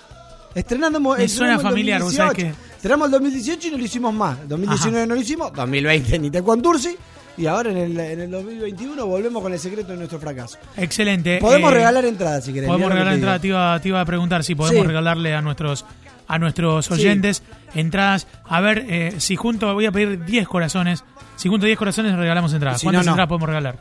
Estrenando 0.56 1.00
Me 1.00 1.27
suena 1.27 1.59
familiar, 1.59 2.01
¿vos 2.01 2.13
sabés 2.13 2.33
2018. 2.38 2.71
Estrenamos 2.75 3.06
el 3.07 3.12
2018 3.12 3.68
y 3.68 3.71
no 3.71 3.77
lo 3.77 3.83
hicimos 3.86 4.13
más. 4.13 4.50
2019 4.50 5.07
no 5.07 5.15
lo 5.15 5.21
hicimos, 5.21 5.53
2020 5.53 6.19
ni 6.19 6.30
te 6.31 6.42
contursi. 6.44 6.98
Y 7.38 7.45
ahora 7.45 7.71
en 7.71 7.77
el, 7.77 7.98
en 8.00 8.19
el 8.21 8.31
2021 8.31 9.06
volvemos 9.06 9.42
con 9.42 9.53
el 9.53 9.59
secreto 9.59 9.92
de 9.94 9.98
nuestro 9.98 10.19
fracaso. 10.19 10.57
Excelente. 10.75 11.38
Podemos 11.39 11.71
Eh, 11.71 11.75
regalar 11.75 12.03
entradas 12.06 12.44
si 12.44 12.51
querés. 12.53 12.68
Podemos 12.68 12.89
regalar 12.92 13.13
que 13.13 13.15
entradas. 13.15 13.42
Te 13.42 13.48
iba, 13.48 13.80
te 13.80 13.88
iba 13.88 14.01
a 14.01 14.06
preguntar 14.06 14.44
si 14.44 14.53
podemos 14.56 14.81
Sí. 14.81 14.88
regalarle 14.88 15.33
a 15.33 15.42
nuestros 15.42 15.86
a 16.27 16.39
nuestros 16.39 16.89
oyentes 16.92 17.44
entradas. 17.74 18.25
A 18.45 18.62
ver, 18.62 18.86
eh, 18.89 19.15
si 19.18 19.36
junto, 19.36 19.74
voy 19.74 19.86
a 19.86 19.92
pedir 19.92 20.24
10 20.24 20.48
corazones. 20.48 21.03
Si 21.36 21.50
junto 21.50 21.65
10 21.65 21.77
corazones 21.77 22.15
regalamos 22.15 22.53
entradas. 22.53 22.80
Si 22.80 22.86
¿Cuántas 22.86 23.06
no, 23.06 23.12
no. 23.12 23.13
entradas 23.13 23.27
podemos 23.30 23.48
regalar? 23.50 23.77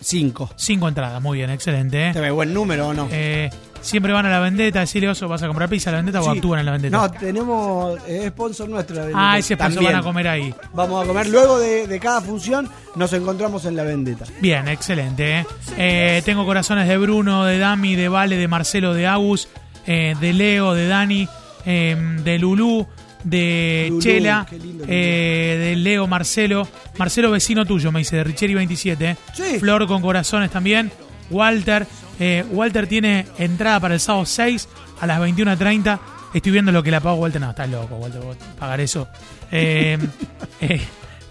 Cinco. 0.00 0.50
5 0.56 0.88
entradas. 0.88 1.20
Muy 1.20 1.38
bien, 1.38 1.50
excelente. 1.50 2.08
¿eh? 2.08 2.12
¿Te 2.14 2.20
ve 2.20 2.30
buen 2.30 2.54
número 2.54 2.88
o 2.88 2.94
no? 2.94 3.06
Eh, 3.10 3.50
siempre 3.80 4.12
van 4.12 4.26
a 4.26 4.30
la 4.30 4.40
vendetta. 4.40 4.80
Decirle, 4.80 5.08
Oso, 5.08 5.28
¿vas 5.28 5.42
a 5.42 5.46
comprar 5.46 5.68
pizza 5.68 5.90
a 5.90 5.92
la 5.92 5.98
vendetta 5.98 6.20
o 6.20 6.24
Sí. 6.24 6.30
actúan 6.38 6.60
en 6.60 6.66
la 6.66 6.72
vendetta? 6.72 6.96
No, 6.96 7.10
tenemos 7.10 7.98
eh, 8.06 8.28
sponsor 8.30 8.68
nuestro. 8.68 9.02
ah, 9.14 9.38
ese 9.38 9.56
También. 9.56 9.84
van 9.84 9.96
a 9.96 10.02
comer 10.02 10.28
ahí. 10.28 10.54
Vamos 10.74 11.02
a 11.04 11.06
comer. 11.06 11.28
Luego 11.28 11.58
de, 11.58 11.86
de 11.86 12.00
cada 12.00 12.20
función 12.20 12.68
nos 12.96 13.12
encontramos 13.12 13.64
en 13.64 13.76
la 13.76 13.82
vendetta. 13.84 14.24
Bien, 14.40 14.66
excelente. 14.68 15.40
¿eh? 15.40 15.46
Eh, 15.76 16.22
tengo 16.24 16.44
corazones 16.44 16.88
de 16.88 16.96
Bruno, 16.98 17.44
de 17.44 17.58
Dami, 17.58 17.96
de 17.96 18.08
Vale, 18.08 18.36
de 18.36 18.48
Marcelo, 18.48 18.94
de 18.94 19.06
Agus, 19.06 19.48
eh, 19.86 20.14
de 20.20 20.32
Leo, 20.32 20.74
de 20.74 20.86
Dani, 20.88 21.28
eh, 21.66 21.96
de 22.24 22.38
Lulú, 22.38 22.86
de 23.24 23.86
Lulú, 23.88 24.02
Chela, 24.02 24.46
qué 24.48 24.58
lindo, 24.58 24.84
eh, 24.88 25.56
de 25.60 25.76
Leo, 25.76 26.06
Marcelo. 26.06 26.66
Marcelo, 26.98 27.30
vecino 27.30 27.64
tuyo, 27.66 27.92
me 27.92 27.98
dice, 28.00 28.16
de 28.16 28.24
Richeri 28.24 28.54
27. 28.54 29.10
¿eh? 29.10 29.16
Sí. 29.34 29.58
Flor 29.58 29.86
con 29.86 30.00
corazones 30.02 30.50
también. 30.50 30.90
Walter. 31.30 31.86
Eh, 32.20 32.44
Walter 32.50 32.86
tiene 32.86 33.26
entrada 33.38 33.80
para 33.80 33.94
el 33.94 34.00
sábado 34.00 34.26
6 34.26 34.68
a 35.00 35.06
las 35.06 35.18
21.30. 35.20 35.98
Estoy 36.34 36.52
viendo 36.52 36.70
lo 36.70 36.82
que 36.82 36.90
le 36.90 37.00
pago 37.00 37.16
Walter. 37.16 37.40
No, 37.40 37.50
estás 37.50 37.68
loco, 37.68 37.96
Walter, 37.96 38.20
vos 38.20 38.36
pagar 38.58 38.80
eso. 38.80 39.08
Eh, 39.50 39.98
eh, 40.60 40.80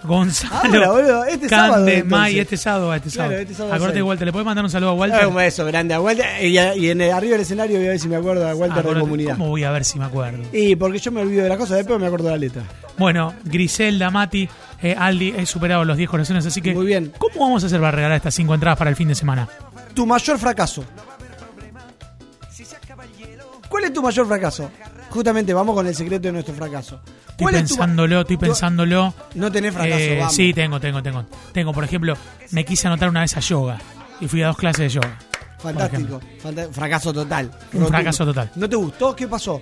Gonzalo. 0.03 0.55
Ahora, 0.55 0.91
boludo, 0.91 1.25
este 1.25 1.50
sábado. 1.50 1.86
May, 2.05 2.39
este 2.39 2.58
sábado, 2.58 2.93
este 2.93 3.10
Claro, 3.10 3.29
sábado. 3.29 3.41
este 3.41 3.53
sábado 3.53 3.74
Acordate, 3.75 3.98
seis. 4.00 4.05
Walter, 4.05 4.25
¿le 4.25 4.31
puedes 4.31 4.46
mandar 4.46 4.63
un 4.65 4.72
saludo 4.72 4.89
a 4.91 4.93
Walter? 4.93 5.19
Ah, 5.24 5.27
Un 5.27 5.36
beso 5.36 5.65
grande 5.65 5.93
a 5.93 6.01
Walter. 6.01 6.25
Y, 6.43 6.58
en 6.89 7.01
el, 7.01 7.12
arriba 7.12 7.34
del 7.34 7.41
escenario 7.41 7.77
voy 7.77 7.88
a 7.88 7.89
ver 7.91 8.00
si 8.00 8.08
me 8.08 8.15
acuerdo 8.15 8.48
a 8.48 8.55
Walter 8.55 8.84
de 8.84 9.00
comunidad. 9.00 9.34
¿Cómo 9.34 9.50
voy 9.50 9.63
a 9.63 9.72
ver 9.72 9.86
si 9.86 10.00
me 10.00 10.05
acuerdo? 10.05 10.43
Y 10.53 10.75
porque 10.75 11.00
yo 11.00 11.12
me 11.12 11.22
olvido 11.22 11.43
de 11.43 11.50
las 11.50 11.58
cosas, 11.58 11.77
después 11.77 12.00
me 12.00 12.08
acuerdo 12.08 12.27
de 12.27 12.31
la 12.31 12.38
letra. 12.38 12.63
Bueno, 12.98 13.34
Griselda, 13.43 14.10
Mati, 14.10 14.50
eh, 14.81 14.96
Aldi, 14.98 15.34
he 15.38 15.46
superado 15.46 15.86
los 15.86 15.98
10 15.98 16.10
corazones, 16.10 16.46
así 16.46 16.62
que. 16.62 16.74
Muy 16.74 16.86
bien. 16.86 17.12
¿Cómo 17.17 17.46
vamos 17.46 17.63
a 17.63 17.67
hacer 17.67 17.79
para 17.79 17.91
regalar 17.91 18.17
estas 18.17 18.34
5 18.36 18.53
entradas 18.53 18.77
para 18.77 18.89
el 18.89 18.96
fin 18.96 19.08
de 19.10 19.15
semana? 19.15 19.48
Tu 20.00 20.06
mayor 20.06 20.39
fracaso. 20.39 20.82
¿Cuál 23.68 23.84
es 23.84 23.91
tu 23.94 24.01
mayor 24.01 24.25
fracaso? 24.25 24.72
Justamente 25.10 25.53
vamos 25.53 25.75
con 25.75 25.86
el 25.88 25.94
secreto 25.94 26.29
de 26.29 26.32
nuestro 26.32 26.53
fracaso. 26.56 27.01
Estoy 27.03 27.36
¿Cuál 27.44 27.56
es 27.56 27.65
tu 27.68 27.75
ma- 27.75 27.79
pensándolo, 27.82 28.22
estoy 28.22 28.38
pensándolo. 28.38 29.13
No 29.36 29.51
tenés 29.51 29.74
fracaso, 29.74 29.98
Eh, 30.00 30.18
vamos. 30.20 30.34
sí, 30.34 30.53
tengo, 30.53 30.79
tengo, 30.79 31.03
tengo. 31.03 31.25
Tengo, 31.51 31.74
por 31.74 31.84
ejemplo, 31.84 32.13
me 32.51 32.63
quise 32.63 32.88
anotar 32.88 33.10
una 33.10 33.20
vez 33.20 33.36
a 33.36 33.41
yoga 33.41 33.77
y 34.22 34.29
fui 34.29 34.41
a 34.41 34.48
dos 34.48 34.56
clases 34.56 34.79
de 34.84 34.89
yoga. 35.01 35.18
Fantástico. 35.58 36.22
Fanta- 36.41 36.70
fracaso 36.72 37.12
total. 37.12 37.51
Un 37.74 37.88
fracaso 37.88 38.24
total. 38.25 38.51
¿No 38.56 38.70
te 38.70 38.77
gustó? 38.77 39.13
¿Qué 39.13 39.27
pasó? 39.27 39.60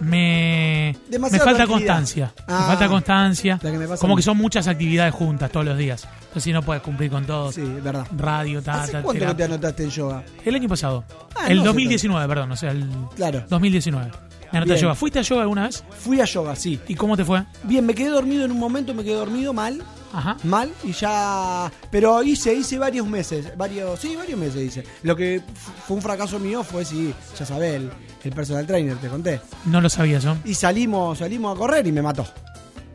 Me, 0.00 0.94
me 1.04 1.10
Demasiada 1.10 1.44
falta 1.44 1.66
constancia. 1.66 2.32
me 2.46 2.54
Ah, 2.54 2.64
falta 2.68 2.88
constancia. 2.88 3.58
que 3.60 3.96
Como 4.00 4.16
que 4.16 4.22
son 4.22 4.36
muchas 4.36 4.66
actividades 4.68 5.12
juntas 5.14 5.50
todos 5.50 5.66
los 5.66 5.76
días. 5.78 6.06
Entonces 6.20 6.42
si 6.44 6.52
no 6.52 6.62
puedes 6.62 6.82
cumplir 6.82 7.10
con 7.10 7.24
todo. 7.24 7.50
Sí, 7.52 7.62
verdad. 7.62 8.06
Radio, 8.16 8.62
ta, 8.62 8.82
¿Hace 8.82 8.92
ta, 8.92 9.02
cuánto 9.02 9.20
terapia. 9.20 9.36
te 9.46 9.52
anotaste 9.52 9.84
en 9.84 9.90
yoga? 9.90 10.22
El 10.44 10.54
año 10.54 10.68
pasado. 10.68 11.04
Ah, 11.34 11.46
el 11.48 11.56
no 11.58 11.62
hace 11.62 11.68
2019, 11.68 12.28
perdón. 12.28 12.52
O 12.52 12.56
sea, 12.56 12.70
el 12.70 12.86
Claro. 13.16 13.44
2019. 13.48 14.10
Me 14.52 14.58
anoté 14.58 14.72
a 14.74 14.76
yoga. 14.76 14.94
¿Fuiste 14.94 15.18
a 15.18 15.22
yoga 15.22 15.42
alguna 15.42 15.64
vez? 15.66 15.84
Fui 15.98 16.20
a 16.20 16.24
yoga, 16.24 16.56
sí. 16.56 16.80
¿Y 16.88 16.94
cómo 16.94 17.16
te 17.16 17.24
fue? 17.24 17.42
Bien, 17.64 17.84
me 17.84 17.94
quedé 17.94 18.08
dormido 18.08 18.44
en 18.44 18.50
un 18.52 18.58
momento, 18.58 18.94
me 18.94 19.04
quedé 19.04 19.14
dormido 19.14 19.52
mal, 19.52 19.82
Ajá. 20.12 20.36
mal, 20.44 20.70
y 20.84 20.92
ya... 20.92 21.70
Pero 21.90 22.22
hice, 22.22 22.54
hice 22.54 22.78
varios 22.78 23.06
meses, 23.06 23.56
varios, 23.56 23.98
sí, 24.00 24.16
varios 24.16 24.38
meses 24.38 24.62
hice. 24.62 24.84
Lo 25.02 25.14
que 25.16 25.40
fue 25.86 25.96
un 25.96 26.02
fracaso 26.02 26.38
mío 26.38 26.62
fue, 26.64 26.84
sí, 26.84 27.12
ya 27.38 27.44
sabés, 27.46 27.74
el, 27.76 27.90
el 28.24 28.32
personal 28.32 28.66
trainer, 28.66 28.96
te 28.96 29.08
conté. 29.08 29.40
No 29.66 29.80
lo 29.80 29.88
sabía 29.88 30.18
yo. 30.18 30.36
Y 30.44 30.54
salimos, 30.54 31.18
salimos 31.18 31.54
a 31.54 31.58
correr 31.58 31.86
y 31.86 31.92
me 31.92 32.02
mató. 32.02 32.26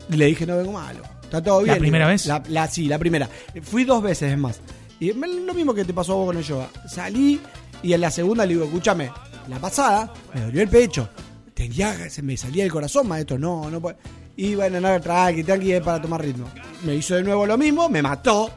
Y 0.10 0.16
le 0.18 0.26
dije, 0.26 0.46
no 0.46 0.58
vengo 0.58 0.74
malo. 0.74 1.02
Está 1.24 1.42
todo 1.42 1.60
¿La 1.62 1.74
bien. 1.74 1.80
primera 1.80 2.06
Digo, 2.06 2.14
vez? 2.14 2.26
La, 2.26 2.44
la- 2.50 2.68
sí, 2.68 2.86
la 2.88 3.00
primera. 3.00 3.30
Fui 3.62 3.84
dos 3.86 4.04
veces, 4.04 4.32
es 4.32 4.38
más. 4.38 4.60
Y 5.00 5.12
lo 5.14 5.54
mismo 5.54 5.74
que 5.74 5.84
te 5.86 5.94
pasó 5.94 6.14
a 6.14 6.16
vos 6.16 6.28
con 6.28 6.38
el 6.38 6.44
yoga. 6.44 6.70
Salí 6.88 7.40
y 7.82 7.94
en 7.94 8.02
la 8.02 8.12
segunda 8.12 8.46
le 8.46 8.54
digo, 8.54 8.66
escúchame, 8.66 9.12
la 9.48 9.60
pasada 9.60 10.14
me 10.34 10.42
dolió 10.42 10.62
el 10.62 10.70
pecho. 10.70 11.10
Tenía, 11.54 12.10
se 12.10 12.22
me 12.22 12.36
salía 12.38 12.64
el 12.64 12.72
corazón, 12.72 13.08
maestro. 13.08 13.38
No, 13.38 13.70
no 13.70 13.80
puede. 13.82 13.98
Y 14.36 14.56
bueno, 14.56 14.80
nada, 14.82 15.00
tranqui, 15.00 15.44
tranqui, 15.44 15.80
para 15.82 16.02
tomar 16.02 16.22
ritmo. 16.22 16.48
Me 16.84 16.96
hizo 16.96 17.16
de 17.16 17.24
nuevo 17.24 17.46
lo 17.46 17.58
mismo, 17.58 17.90
me 17.90 18.02
mató. 18.02 18.50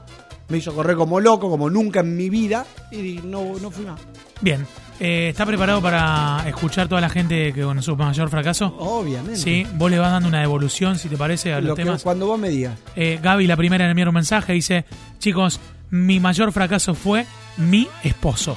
Me 0.48 0.58
hizo 0.58 0.74
correr 0.74 0.96
como 0.96 1.18
loco, 1.20 1.50
como 1.50 1.68
nunca 1.68 2.00
en 2.00 2.16
mi 2.16 2.30
vida. 2.30 2.64
Y 2.92 3.20
no, 3.24 3.54
no 3.60 3.70
fui 3.70 3.84
más. 3.84 4.00
Bien. 4.40 4.66
Eh, 4.98 5.28
¿Está 5.28 5.44
preparado 5.44 5.82
para 5.82 6.42
escuchar 6.46 6.88
toda 6.88 7.02
la 7.02 7.10
gente 7.10 7.52
que 7.52 7.62
con 7.62 7.82
su 7.82 7.94
mayor 7.96 8.30
fracaso? 8.30 8.74
Obviamente. 8.78 9.36
Sí, 9.36 9.66
vos 9.74 9.90
le 9.90 9.98
vas 9.98 10.10
dando 10.10 10.28
una 10.28 10.40
devolución, 10.40 10.98
si 10.98 11.08
te 11.10 11.18
parece, 11.18 11.52
a 11.52 11.60
los 11.60 11.68
Lo 11.70 11.74
que, 11.74 11.84
temas. 11.84 12.02
cuando 12.02 12.26
vos 12.26 12.38
me 12.38 12.48
digas. 12.48 12.78
Eh, 12.94 13.18
Gaby, 13.22 13.46
la 13.46 13.56
primera 13.58 13.84
en 13.84 13.90
enviar 13.90 14.08
un 14.08 14.14
mensaje, 14.14 14.54
dice: 14.54 14.86
Chicos, 15.18 15.60
mi 15.90 16.18
mayor 16.20 16.50
fracaso 16.52 16.94
fue 16.94 17.26
mi 17.58 17.86
esposo. 18.04 18.56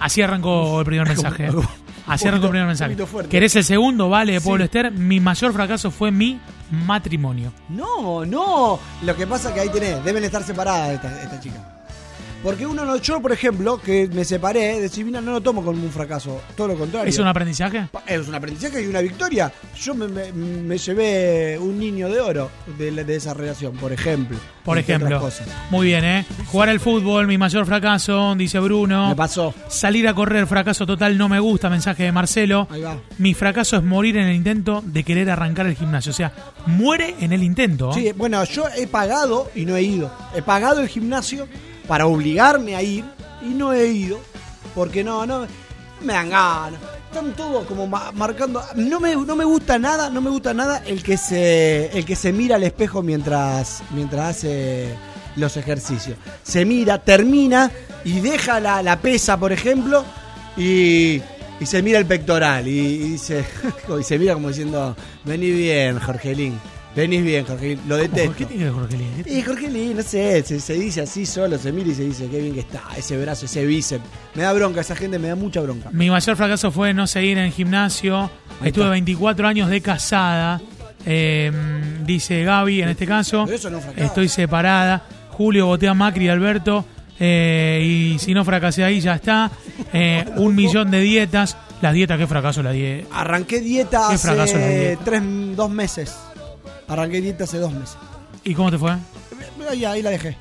Así 0.00 0.22
arrancó 0.22 0.80
el 0.80 0.86
primer 0.86 1.06
mensaje. 1.08 1.50
Arrancó 2.06 2.46
el 2.46 2.50
primer 2.50 2.66
mensaje. 2.66 2.96
¿Querés 3.28 3.54
el 3.56 3.64
segundo? 3.64 4.08
Vale, 4.08 4.32
de 4.32 4.40
Sí. 4.40 4.46
Pueblo 4.46 4.64
Ester. 4.64 4.90
Mi 4.90 5.20
mayor 5.20 5.52
fracaso 5.52 5.90
fue 5.90 6.10
mi 6.10 6.40
matrimonio. 6.70 7.52
No, 7.68 8.24
no. 8.24 8.78
Lo 9.02 9.16
que 9.16 9.26
pasa 9.26 9.48
es 9.48 9.54
que 9.54 9.60
ahí 9.60 9.68
tenés, 9.68 10.02
deben 10.04 10.24
estar 10.24 10.42
separadas 10.42 10.90
esta, 10.90 11.22
esta 11.22 11.40
chica. 11.40 11.81
Porque 12.42 12.66
uno 12.66 12.84
no, 12.84 12.96
yo 12.96 13.20
por 13.22 13.30
ejemplo, 13.30 13.80
que 13.80 14.08
me 14.12 14.24
separé 14.24 14.80
de 14.80 14.88
Silvina, 14.88 15.20
no 15.20 15.30
lo 15.32 15.40
tomo 15.40 15.62
como 15.64 15.80
un 15.80 15.90
fracaso, 15.92 16.40
todo 16.56 16.68
lo 16.68 16.74
contrario. 16.76 17.08
¿Es 17.08 17.18
un 17.18 17.26
aprendizaje? 17.28 17.86
Es 18.06 18.26
un 18.26 18.34
aprendizaje 18.34 18.82
y 18.82 18.86
una 18.86 19.00
victoria. 19.00 19.52
Yo 19.80 19.94
me, 19.94 20.08
me- 20.08 20.32
me 20.32 20.76
llevé 20.76 21.56
un 21.58 21.78
niño 21.78 22.08
de 22.08 22.20
oro 22.20 22.50
de, 22.78 23.14
esa 23.16 23.32
relación, 23.32 23.74
por 23.76 23.92
ejemplo. 23.92 24.36
Por 24.64 24.76
ejemplo. 24.78 25.20
cosas. 25.20 25.46
Muy 25.70 25.86
bien, 25.86 26.04
¿eh? 26.04 26.24
Jugar 26.46 26.68
al 26.68 26.80
fútbol, 26.80 27.26
mi 27.28 27.38
mayor 27.38 27.64
fracaso, 27.64 28.34
dice 28.36 28.58
Bruno. 28.58 29.10
Me 29.10 29.14
pasó. 29.16 29.54
Salir 29.68 30.08
a 30.08 30.14
correr, 30.14 30.46
fracaso 30.48 30.84
total, 30.84 31.16
no 31.16 31.28
me 31.28 31.38
gusta, 31.38 31.70
mensaje 31.70 32.02
de 32.04 32.12
Marcelo. 32.12 32.66
Ahí 32.70 32.80
va. 32.82 32.96
Mi 33.18 33.34
fracaso 33.34 33.76
es 33.76 33.84
morir 33.84 34.16
en 34.16 34.26
el 34.26 34.34
intento 34.34 34.82
de 34.84 35.04
querer 35.04 35.30
arrancar 35.30 35.66
el 35.66 35.76
gimnasio. 35.76 36.10
O 36.10 36.14
sea, 36.14 36.32
muere 36.66 37.14
en 37.20 37.32
el 37.32 37.42
intento. 37.44 37.90
¿eh? 37.90 37.94
Sí, 37.94 38.12
bueno, 38.16 38.42
yo 38.44 38.64
he 38.76 38.86
pagado 38.88 39.48
y 39.54 39.64
no 39.64 39.76
he 39.76 39.82
ido. 39.82 40.12
He 40.34 40.42
pagado 40.42 40.80
el 40.80 40.88
gimnasio 40.88 41.46
para 41.86 42.06
obligarme 42.06 42.76
a 42.76 42.82
ir 42.82 43.04
y 43.42 43.46
no 43.54 43.72
he 43.72 43.86
ido. 43.88 44.20
Porque 44.74 45.04
no, 45.04 45.26
no 45.26 45.46
me 46.02 46.12
dan 46.14 46.30
ganas. 46.30 46.80
Están 47.10 47.32
todos 47.34 47.66
como 47.66 47.86
ma- 47.86 48.10
marcando. 48.12 48.62
No 48.76 48.98
me, 49.00 49.14
no 49.14 49.36
me 49.36 49.44
gusta 49.44 49.78
nada, 49.78 50.08
no 50.08 50.20
me 50.22 50.30
gusta 50.30 50.54
nada 50.54 50.82
el 50.86 51.02
que 51.02 51.16
se, 51.18 51.86
el 51.96 52.04
que 52.06 52.16
se 52.16 52.32
mira 52.32 52.56
al 52.56 52.62
espejo 52.62 53.02
mientras, 53.02 53.82
mientras 53.90 54.36
hace 54.38 54.94
los 55.36 55.56
ejercicios. 55.58 56.16
Se 56.42 56.64
mira, 56.64 56.98
termina 56.98 57.70
y 58.04 58.20
deja 58.20 58.60
la, 58.60 58.82
la 58.82 58.98
pesa, 59.00 59.36
por 59.38 59.52
ejemplo, 59.52 60.04
y, 60.56 61.20
y 61.60 61.66
se 61.66 61.82
mira 61.82 61.98
el 61.98 62.06
pectoral 62.06 62.66
y, 62.66 62.78
y 62.78 63.14
y 64.00 64.02
se 64.02 64.18
mira 64.18 64.32
como 64.34 64.48
diciendo, 64.48 64.96
vení 65.24 65.50
bien, 65.50 65.98
Jorgelín. 66.00 66.58
Venís 66.94 67.22
bien, 67.24 67.44
Jorgelín. 67.46 67.80
Lo 67.88 67.96
detesto. 67.96 68.26
¿Por 68.26 68.36
qué 68.36 68.44
tiene 68.44 68.64
que 68.64 68.70
ver 68.70 68.72
Jorge? 68.80 68.98
¿Qué- 69.24 69.32
Y 69.38 69.42
Jorge 69.42 69.70
Lee, 69.70 69.94
no 69.94 70.02
sé, 70.02 70.42
se, 70.42 70.60
se 70.60 70.74
dice 70.74 71.00
así 71.00 71.24
solo, 71.24 71.56
se 71.58 71.72
mira 71.72 71.88
y 71.90 71.94
se 71.94 72.02
dice, 72.04 72.28
qué 72.28 72.38
bien 72.40 72.52
que 72.54 72.60
está, 72.60 72.82
ese 72.96 73.16
brazo, 73.16 73.46
ese 73.46 73.64
bíceps. 73.64 74.04
Me 74.34 74.42
da 74.42 74.52
bronca, 74.52 74.82
esa 74.82 74.94
gente 74.94 75.18
me 75.18 75.28
da 75.28 75.34
mucha 75.34 75.60
bronca. 75.62 75.88
Mi 75.92 76.10
mayor 76.10 76.36
fracaso 76.36 76.70
fue 76.70 76.92
no 76.92 77.06
seguir 77.06 77.38
en 77.38 77.44
el 77.44 77.52
gimnasio. 77.52 78.30
Ahí 78.60 78.68
Estuve 78.68 78.84
está. 78.84 78.90
24 78.90 79.48
años 79.48 79.70
de 79.70 79.80
casada. 79.80 80.60
Eh, 81.06 81.50
dice 82.04 82.44
Gaby 82.44 82.82
en 82.82 82.88
este 82.90 83.06
caso. 83.06 83.44
Pero 83.46 83.56
eso 83.56 83.70
no. 83.70 83.80
Estoy 83.96 84.28
separada. 84.28 85.02
Julio 85.30 85.66
botea 85.66 85.94
Macri 85.94 86.26
y 86.26 86.28
Alberto. 86.28 86.84
Eh, 87.18 88.12
y 88.14 88.18
si 88.18 88.34
no 88.34 88.44
fracasé 88.44 88.84
ahí, 88.84 89.00
ya 89.00 89.14
está. 89.14 89.50
Eh, 89.92 90.24
un 90.36 90.54
millón 90.54 90.90
de 90.90 91.00
dietas. 91.00 91.56
Las 91.80 91.94
dietas, 91.94 92.18
qué 92.18 92.26
fracaso 92.26 92.62
la 92.62 92.70
dieta. 92.72 93.08
Arranqué 93.12 93.60
dieta 93.60 94.08
Qué 94.10 94.18
fracaso 94.18 94.36
la 94.36 94.42
hace 94.44 94.78
dieta. 94.88 95.02
tres, 95.04 95.22
dos 95.56 95.70
meses. 95.70 96.14
Arranqué 96.92 97.20
dieta 97.20 97.44
hace 97.44 97.58
dos 97.58 97.72
meses. 97.72 97.96
¿Y 98.44 98.54
cómo 98.54 98.70
te 98.70 98.78
fue? 98.78 98.92
Ahí, 99.70 99.84
ahí 99.84 100.02
la 100.02 100.10
dejé. 100.10 100.36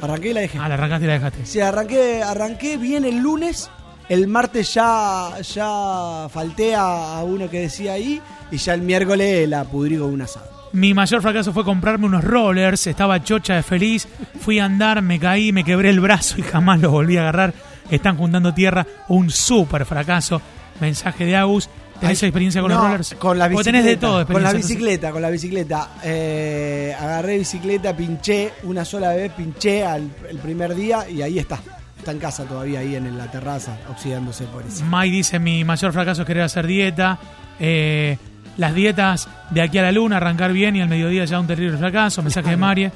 Arranqué 0.00 0.30
y 0.30 0.32
la 0.34 0.40
dejé. 0.40 0.58
Ah, 0.58 0.68
la 0.68 0.74
arrancaste 0.74 1.04
y 1.04 1.08
la 1.08 1.14
dejaste. 1.14 1.46
Sí, 1.46 1.60
arranqué, 1.60 2.22
arranqué 2.22 2.76
bien 2.76 3.04
el 3.04 3.18
lunes. 3.18 3.68
El 4.08 4.28
martes 4.28 4.72
ya, 4.72 5.32
ya 5.40 6.28
falté 6.30 6.74
a, 6.74 7.18
a 7.18 7.24
uno 7.24 7.50
que 7.50 7.60
decía 7.60 7.94
ahí. 7.94 8.20
Y 8.50 8.56
ya 8.56 8.74
el 8.74 8.82
miércoles 8.82 9.48
la 9.48 9.64
pudrí 9.64 9.98
con 9.98 10.12
un 10.14 10.22
asado. 10.22 10.46
Mi 10.72 10.94
mayor 10.94 11.22
fracaso 11.22 11.52
fue 11.52 11.64
comprarme 11.64 12.06
unos 12.06 12.22
rollers. 12.22 12.86
Estaba 12.86 13.22
chocha 13.22 13.54
de 13.56 13.62
feliz. 13.62 14.06
Fui 14.40 14.58
a 14.60 14.66
andar, 14.66 15.02
me 15.02 15.18
caí, 15.18 15.52
me 15.52 15.64
quebré 15.64 15.90
el 15.90 16.00
brazo 16.00 16.38
y 16.38 16.42
jamás 16.42 16.78
los 16.80 16.92
volví 16.92 17.16
a 17.16 17.22
agarrar. 17.22 17.52
Están 17.90 18.16
juntando 18.16 18.54
tierra. 18.54 18.86
Un 19.08 19.30
súper 19.30 19.84
fracaso. 19.84 20.40
Mensaje 20.80 21.24
de 21.24 21.36
Agus. 21.36 21.68
¿Tenés 22.00 22.22
Ay, 22.22 22.28
experiencia 22.28 22.60
con 22.60 22.70
no, 22.70 22.76
los 22.76 22.84
rollers? 22.90 23.14
Con 23.18 23.38
la 23.38 23.48
bicicleta. 23.48 23.70
tenés 23.70 23.84
de 23.84 23.96
todo 23.96 24.26
Con 24.26 24.42
la 24.42 24.52
bicicleta, 24.52 25.10
con 25.12 25.22
la 25.22 25.30
bicicleta. 25.30 25.88
Eh, 26.04 26.94
agarré 26.98 27.38
bicicleta, 27.38 27.96
pinché 27.96 28.52
una 28.64 28.84
sola 28.84 29.10
vez, 29.14 29.32
pinché 29.32 29.84
al, 29.84 30.08
el 30.28 30.38
primer 30.38 30.74
día 30.74 31.08
y 31.10 31.22
ahí 31.22 31.38
está. 31.38 31.58
Está 31.98 32.12
en 32.12 32.18
casa 32.18 32.44
todavía, 32.44 32.78
ahí 32.80 32.94
en 32.94 33.18
la 33.18 33.28
terraza, 33.30 33.76
oxidándose 33.90 34.44
por 34.44 34.62
eso. 34.64 34.84
Mai 34.84 35.10
dice, 35.10 35.38
mi 35.40 35.64
mayor 35.64 35.92
fracaso 35.92 36.22
es 36.22 36.26
querer 36.26 36.44
hacer 36.44 36.66
dieta. 36.66 37.18
Eh, 37.58 38.16
las 38.56 38.74
dietas 38.74 39.28
de 39.50 39.62
aquí 39.62 39.78
a 39.78 39.82
la 39.82 39.92
luna, 39.92 40.16
arrancar 40.18 40.52
bien 40.52 40.76
y 40.76 40.80
al 40.80 40.88
mediodía 40.88 41.24
ya 41.24 41.40
un 41.40 41.46
terrible 41.48 41.76
fracaso. 41.76 42.22
Mensaje 42.22 42.50
de 42.50 42.56
Marie. 42.56 42.92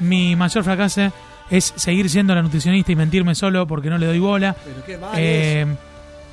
Mi 0.00 0.34
mayor 0.36 0.64
fracaso 0.64 1.12
es 1.50 1.72
seguir 1.76 2.08
siendo 2.10 2.34
la 2.34 2.42
nutricionista 2.42 2.92
y 2.92 2.96
mentirme 2.96 3.34
solo 3.34 3.66
porque 3.66 3.88
no 3.90 3.98
le 3.98 4.06
doy 4.06 4.18
bola. 4.18 4.56
Pero 4.64 4.84
qué 4.84 4.98
mal 4.98 5.10
Eh, 5.16 5.66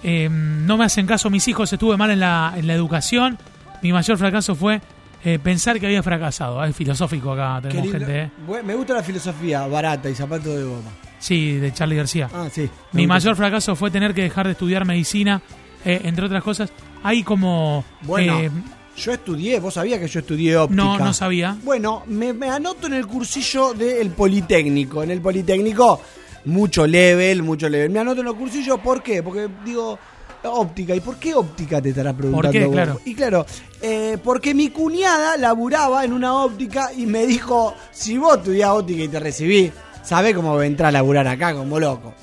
eh, 0.04 0.30
no 0.30 0.78
me 0.78 0.86
hacen 0.86 1.06
caso 1.06 1.30
mis 1.30 1.48
hijos, 1.48 1.72
estuve 1.72 1.98
mal 1.98 2.12
en 2.12 2.20
la, 2.20 2.54
en 2.56 2.68
la 2.68 2.74
educación. 2.74 3.38
Mi 3.82 3.92
mayor 3.92 4.18
fracaso 4.18 4.56
fue 4.56 4.82
eh, 5.24 5.40
pensar 5.42 5.80
que 5.80 5.86
había 5.86 6.04
fracasado. 6.04 6.64
Es 6.64 6.76
filosófico 6.76 7.32
acá, 7.32 7.60
tenemos 7.62 7.92
gente. 7.92 8.22
¿eh? 8.24 8.32
Me 8.64 8.76
gusta 8.76 8.94
la 8.94 9.04
filosofía 9.04 9.66
barata 9.68 10.10
y 10.10 10.16
zapato 10.16 10.56
de 10.56 10.64
goma. 10.64 10.90
Sí, 11.20 11.54
de 11.54 11.72
Charlie 11.72 11.96
García. 11.96 12.30
Ah, 12.34 12.48
sí. 12.52 12.70
Mi 12.92 13.04
gusta. 13.04 13.14
mayor 13.14 13.36
fracaso 13.38 13.76
fue 13.78 13.90
tener 13.92 14.14
que 14.14 14.24
dejar 14.24 14.46
de 14.46 14.52
estudiar 14.52 14.84
medicina, 14.86 15.42
eh, 15.86 16.02
entre 16.04 16.26
otras 16.26 16.44
cosas. 16.44 16.70
Hay 17.02 17.24
como... 17.24 17.86
Bueno, 18.02 18.40
eh, 18.40 18.52
yo 18.98 19.12
estudié, 19.14 19.60
vos 19.60 19.74
sabías 19.74 20.00
que 20.00 20.08
yo 20.08 20.20
estudié 20.20 20.58
óptica. 20.58 20.84
no, 20.84 21.00
no 21.00 21.14
sabía. 21.14 21.58
Bueno, 21.64 22.04
me, 22.08 22.34
me 22.34 22.50
anoto 22.50 22.88
en 22.88 22.94
el 22.94 23.08
cursillo 23.08 23.74
del 23.74 24.12
Politécnico. 24.12 25.02
En 25.02 25.12
el 25.12 25.22
Politécnico, 25.22 26.02
mucho 26.46 26.86
level, 26.88 27.44
mucho 27.44 27.70
level. 27.70 27.90
Me 27.90 28.00
anoto 28.00 28.22
en 28.22 28.28
el 28.28 28.36
cursillo, 28.36 28.78
¿por 28.78 29.02
qué? 29.02 29.24
Porque 29.24 29.48
digo, 29.66 29.98
óptica. 30.44 30.96
¿Y 30.96 31.00
por 31.00 31.18
qué 31.18 31.34
óptica 31.34 31.82
te 31.82 31.90
estarás 31.90 32.14
preguntando? 32.14 32.52
qué? 32.52 32.66
vos? 32.66 32.74
Claro. 32.74 33.00
Y 33.06 33.16
claro, 33.16 33.46
eh, 33.82 34.18
porque 34.24 34.54
mi 34.54 34.70
cuñada 34.70 35.38
laburaba 35.38 36.04
en 36.04 36.14
una 36.14 36.44
óptica 36.44 36.92
y 36.96 37.06
me 37.06 37.26
dijo, 37.26 37.74
si 37.92 38.18
vos 38.18 38.38
estudiás 38.38 38.72
óptica 38.72 39.04
y 39.04 39.08
te 39.08 39.20
recibí, 39.20 39.72
sabés 40.04 40.36
cómo 40.36 40.62
entrar 40.62 40.90
a 40.90 40.92
laburar 40.92 41.28
acá 41.28 41.54
como 41.54 41.80
loco. 41.80 42.14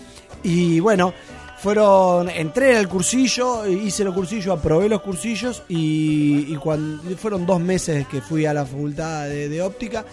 Y 0.43 0.81
bueno, 0.81 1.13
fueron, 1.59 2.31
entré 2.31 2.77
al 2.77 2.89
cursillo, 2.89 3.67
hice 3.67 4.05
los 4.05 4.15
cursillos, 4.15 4.59
aprobé 4.59 4.89
los 4.89 5.03
cursillos 5.03 5.63
y, 5.69 6.47
y 6.49 6.57
cuando 6.57 7.03
fueron 7.17 7.45
dos 7.45 7.61
meses 7.61 8.07
que 8.07 8.23
fui 8.23 8.47
a 8.47 8.55
la 8.55 8.65
facultad 8.65 9.25
de, 9.25 9.49
de 9.49 9.61
óptica 9.61 10.05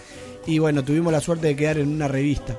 y 0.46 0.60
bueno, 0.60 0.84
tuvimos 0.84 1.12
la 1.14 1.22
suerte 1.22 1.48
de 1.48 1.56
quedar 1.56 1.78
en 1.78 1.90
una 1.90 2.08
revista, 2.08 2.58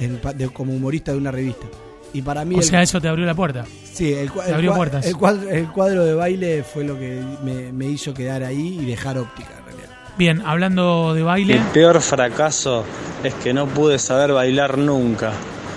en 0.00 0.20
de- 0.36 0.48
como 0.50 0.72
humorista 0.74 1.12
de 1.12 1.18
una 1.18 1.30
revista. 1.30 1.66
Y 2.12 2.22
para 2.22 2.44
mí 2.44 2.54
O 2.54 2.58
el- 2.58 2.64
sea, 2.64 2.82
eso 2.82 3.00
te 3.00 3.08
abrió 3.08 3.26
la 3.26 3.34
puerta. 3.34 3.64
Sí, 3.92 4.12
el, 4.12 4.30
Te 4.30 4.48
el 4.48 4.54
abrió 4.54 4.72
cua- 4.72 4.76
puertas. 4.76 5.06
el 5.06 5.16
cuadro, 5.16 5.50
el 5.50 5.68
cuadro 5.72 6.04
de 6.04 6.14
baile 6.14 6.62
fue 6.62 6.84
lo 6.84 6.98
que 6.98 7.20
me, 7.42 7.72
me 7.72 7.86
hizo 7.86 8.14
quedar 8.14 8.42
ahí 8.42 8.78
y 8.80 8.84
dejar 8.86 9.18
óptica 9.18 9.50
en 9.58 9.64
realidad. 9.66 9.88
Bien, 10.16 10.42
hablando 10.46 11.12
de 11.14 11.20
Mi 11.20 11.26
baile, 11.26 11.60
peor 11.74 12.00
fracaso 12.00 12.84
es 13.22 13.34
que 13.34 13.52
no 13.52 13.66
pude 13.66 13.98
saber 13.98 14.32
bailar 14.32 14.78
nunca. 14.78 15.32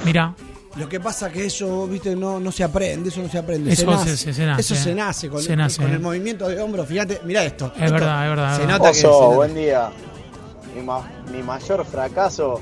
mira, 0.06 0.34
Lo 0.76 0.88
que 0.88 1.00
pasa 1.00 1.30
que 1.32 1.46
eso, 1.48 1.88
viste, 1.88 2.16
no, 2.16 2.40
no 2.40 2.52
se 2.54 2.64
aprende, 2.64 3.10
eso 3.10 3.22
no 3.22 3.28
se 3.28 3.38
aprende. 3.40 3.72
Eso 3.74 3.82
se, 3.82 3.88
nace. 3.88 4.10
se- 4.12 4.18
se- 4.18 4.34
se 4.34 4.46
nace. 4.46 4.62
Eso 4.62 4.76
se 4.76 4.96
nace 4.96 5.28
con, 5.30 5.42
Se 5.42 5.56
nace. 5.56 5.82
con 5.82 5.92
el 5.92 6.00
movimiento 6.00 6.48
de 6.48 6.62
hombro. 6.62 6.86
Fíjate, 6.86 7.20
mira 7.26 7.44
esto. 7.44 7.74
Es 7.76 7.82
Esto 7.84 7.94
verdad, 7.96 8.24
es 8.24 8.30
verdad, 8.30 8.54
Se 8.56 8.60
verdad. 8.62 8.78
nota 8.78 8.90
que 8.92 8.96
se 8.96 9.08
Oso, 9.08 9.32
buen 9.32 9.56
día. 9.56 9.90
Mi, 10.76 10.82
ma- 10.84 11.06
mi 11.34 11.42
mayor 11.44 11.84
fracaso, 11.86 12.62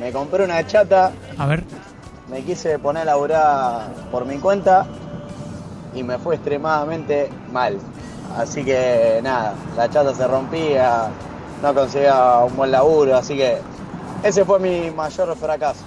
me 0.00 0.12
compré 0.12 0.44
una 0.44 0.66
chata, 0.66 1.12
A 1.36 1.46
ver, 1.46 1.64
me 2.28 2.42
quise 2.42 2.78
poner 2.78 3.02
a 3.02 3.06
laburar 3.06 3.88
por 4.10 4.24
mi 4.24 4.38
cuenta 4.38 4.86
y 5.94 6.02
me 6.02 6.18
fue 6.18 6.36
extremadamente 6.36 7.30
mal. 7.52 7.78
Así 8.36 8.64
que 8.64 9.20
nada, 9.22 9.54
la 9.76 9.88
chata 9.88 10.14
se 10.14 10.26
rompía, 10.26 11.08
no 11.62 11.74
conseguía 11.74 12.38
un 12.44 12.56
buen 12.56 12.70
laburo, 12.70 13.16
así 13.16 13.36
que 13.36 13.58
ese 14.22 14.44
fue 14.44 14.58
mi 14.58 14.90
mayor 14.90 15.34
fracaso. 15.36 15.84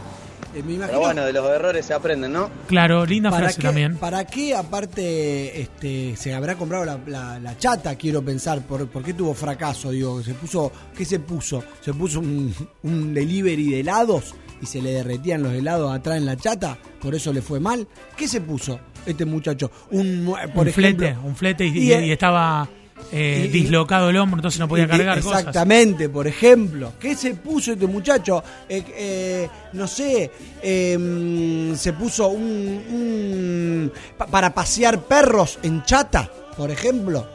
Eh, 0.54 0.62
me 0.64 0.74
imagino, 0.74 0.88
Pero 0.88 1.00
bueno, 1.00 1.26
de 1.26 1.34
los 1.34 1.50
errores 1.50 1.86
se 1.86 1.94
aprenden, 1.94 2.34
¿no? 2.34 2.50
claro, 2.68 3.06
linda 3.06 3.30
¿para 3.30 3.44
frase 3.44 3.62
qué, 3.62 3.68
también. 3.68 3.96
¿Para 3.98 4.26
qué 4.26 4.54
aparte 4.56 5.62
este, 5.62 6.16
se 6.18 6.34
habrá 6.34 6.56
comprado 6.56 6.84
la, 6.86 7.00
la- 7.08 7.40
la 7.40 7.58
chata? 7.58 7.96
Quiero 7.96 8.22
pensar, 8.24 8.62
¿por, 8.66 8.88
por 8.90 9.04
qué 9.04 9.14
tuvo 9.14 9.34
fracaso? 9.34 9.92
Digo, 9.92 10.22
se 10.24 10.34
puso, 10.34 10.72
¿qué 10.98 11.06
se 11.06 11.20
puso? 11.20 11.64
¿Se 11.82 11.94
puso 11.94 12.20
un, 12.20 12.54
un 12.84 13.14
delivery 13.14 13.70
de 13.72 13.80
helados 13.82 14.36
y 14.62 14.66
se 14.66 14.82
le 14.82 14.92
derretían 14.92 15.42
los 15.44 15.54
helados 15.54 15.94
atrás 15.94 16.18
en 16.18 16.26
la 16.26 16.36
chata? 16.36 16.78
¿Por 17.02 17.16
eso 17.16 17.32
le 17.32 17.42
fue 17.42 17.60
mal? 17.60 17.88
¿Qué 18.18 18.28
se 18.28 18.42
puso 18.42 18.80
este 19.06 19.26
muchacho? 19.26 19.72
Un, 19.92 20.26
por 20.54 20.64
un 20.64 20.68
ejemplo, 20.68 20.74
flete, 20.74 21.18
un 21.24 21.36
flete 21.36 21.66
y, 21.66 21.78
y- 21.78 21.94
y- 21.94 22.06
y 22.08 22.12
estaba 22.12 22.68
eh, 23.12 23.46
y- 23.46 23.52
dislocado 23.52 24.10
el 24.10 24.18
hombro, 24.18 24.38
entonces 24.40 24.60
no 24.60 24.68
podía 24.68 24.88
cargar 24.88 25.20
cosas. 25.22 25.40
Exactamente, 25.40 26.08
por 26.10 26.28
ejemplo. 26.28 26.94
¿Qué 27.00 27.16
se 27.16 27.36
puso 27.36 27.74
este 27.74 27.88
muchacho? 27.88 28.44
Eh, 28.70 28.84
eh, 28.96 29.50
no 29.74 29.88
sé, 29.88 30.32
eh, 30.62 31.74
se 31.76 31.94
puso 31.94 32.28
un, 32.30 32.42
un- 32.90 33.92
pa- 34.18 34.28
para 34.28 34.54
pasear 34.54 35.00
perros 35.02 35.60
en 35.64 35.84
chata, 35.84 36.30
por 36.58 36.72
ejemplo. 36.72 37.28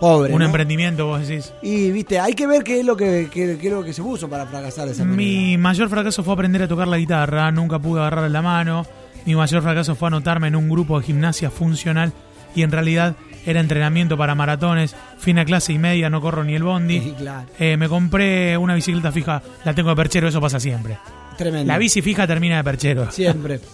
Pobre. 0.00 0.32
Un 0.32 0.38
¿no? 0.38 0.44
emprendimiento, 0.44 1.06
vos 1.06 1.26
decís. 1.26 1.52
Y 1.60 1.90
viste, 1.90 2.20
hay 2.20 2.32
que 2.34 2.46
ver 2.46 2.62
qué 2.62 2.78
es 2.80 2.86
lo 2.86 2.96
que, 2.96 3.28
qué- 3.32 3.58
qué 3.60 3.66
es 3.66 3.72
lo 3.72 3.82
que 3.82 3.92
se 3.92 4.00
puso 4.02 4.28
para 4.28 4.46
fracasar 4.46 4.86
esa 4.88 5.02
manera. 5.04 5.16
Mi 5.16 5.58
mayor 5.58 5.88
fracaso 5.88 6.22
fue 6.22 6.34
aprender 6.34 6.62
a 6.62 6.68
tocar 6.68 6.86
la 6.86 6.98
guitarra, 6.98 7.50
nunca 7.50 7.80
pude 7.80 8.00
agarrar 8.00 8.30
la 8.30 8.40
mano. 8.42 8.86
Mi 9.26 9.34
mayor 9.34 9.60
fracaso 9.62 9.96
fue 9.96 10.06
anotarme 10.06 10.46
en 10.48 10.54
un 10.56 10.68
grupo 10.68 11.00
de 11.00 11.06
gimnasia 11.06 11.50
funcional 11.50 12.12
y 12.54 12.62
en 12.62 12.70
realidad 12.70 13.16
era 13.50 13.60
entrenamiento 13.60 14.16
para 14.16 14.34
maratones. 14.34 14.94
Fin 15.18 15.38
a 15.38 15.44
clase 15.44 15.72
y 15.72 15.78
media, 15.78 16.10
no 16.10 16.20
corro 16.20 16.44
ni 16.44 16.54
el 16.54 16.62
bondi. 16.62 17.00
Sí, 17.00 17.14
claro. 17.18 17.48
Eh, 17.58 17.76
me 17.76 17.88
compré 17.88 18.56
una 18.56 18.74
bicicleta 18.74 19.10
fija, 19.12 19.42
la 19.64 19.74
tengo 19.74 19.90
de 19.90 19.96
perchero, 19.96 20.28
eso 20.28 20.40
pasa 20.40 20.60
siempre. 20.60 20.98
Tremendo. 21.36 21.66
La 21.66 21.78
bici 21.78 22.02
fija 22.02 22.26
termina 22.26 22.56
de 22.58 22.64
perchero. 22.64 23.10
Siempre. 23.10 23.60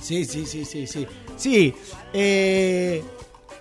Sí, 0.00 0.24
sí, 0.24 0.46
sí, 0.46 0.64
sí, 0.64 0.86
sí. 0.86 1.06
Sí. 1.36 1.74
eh, 2.14 3.04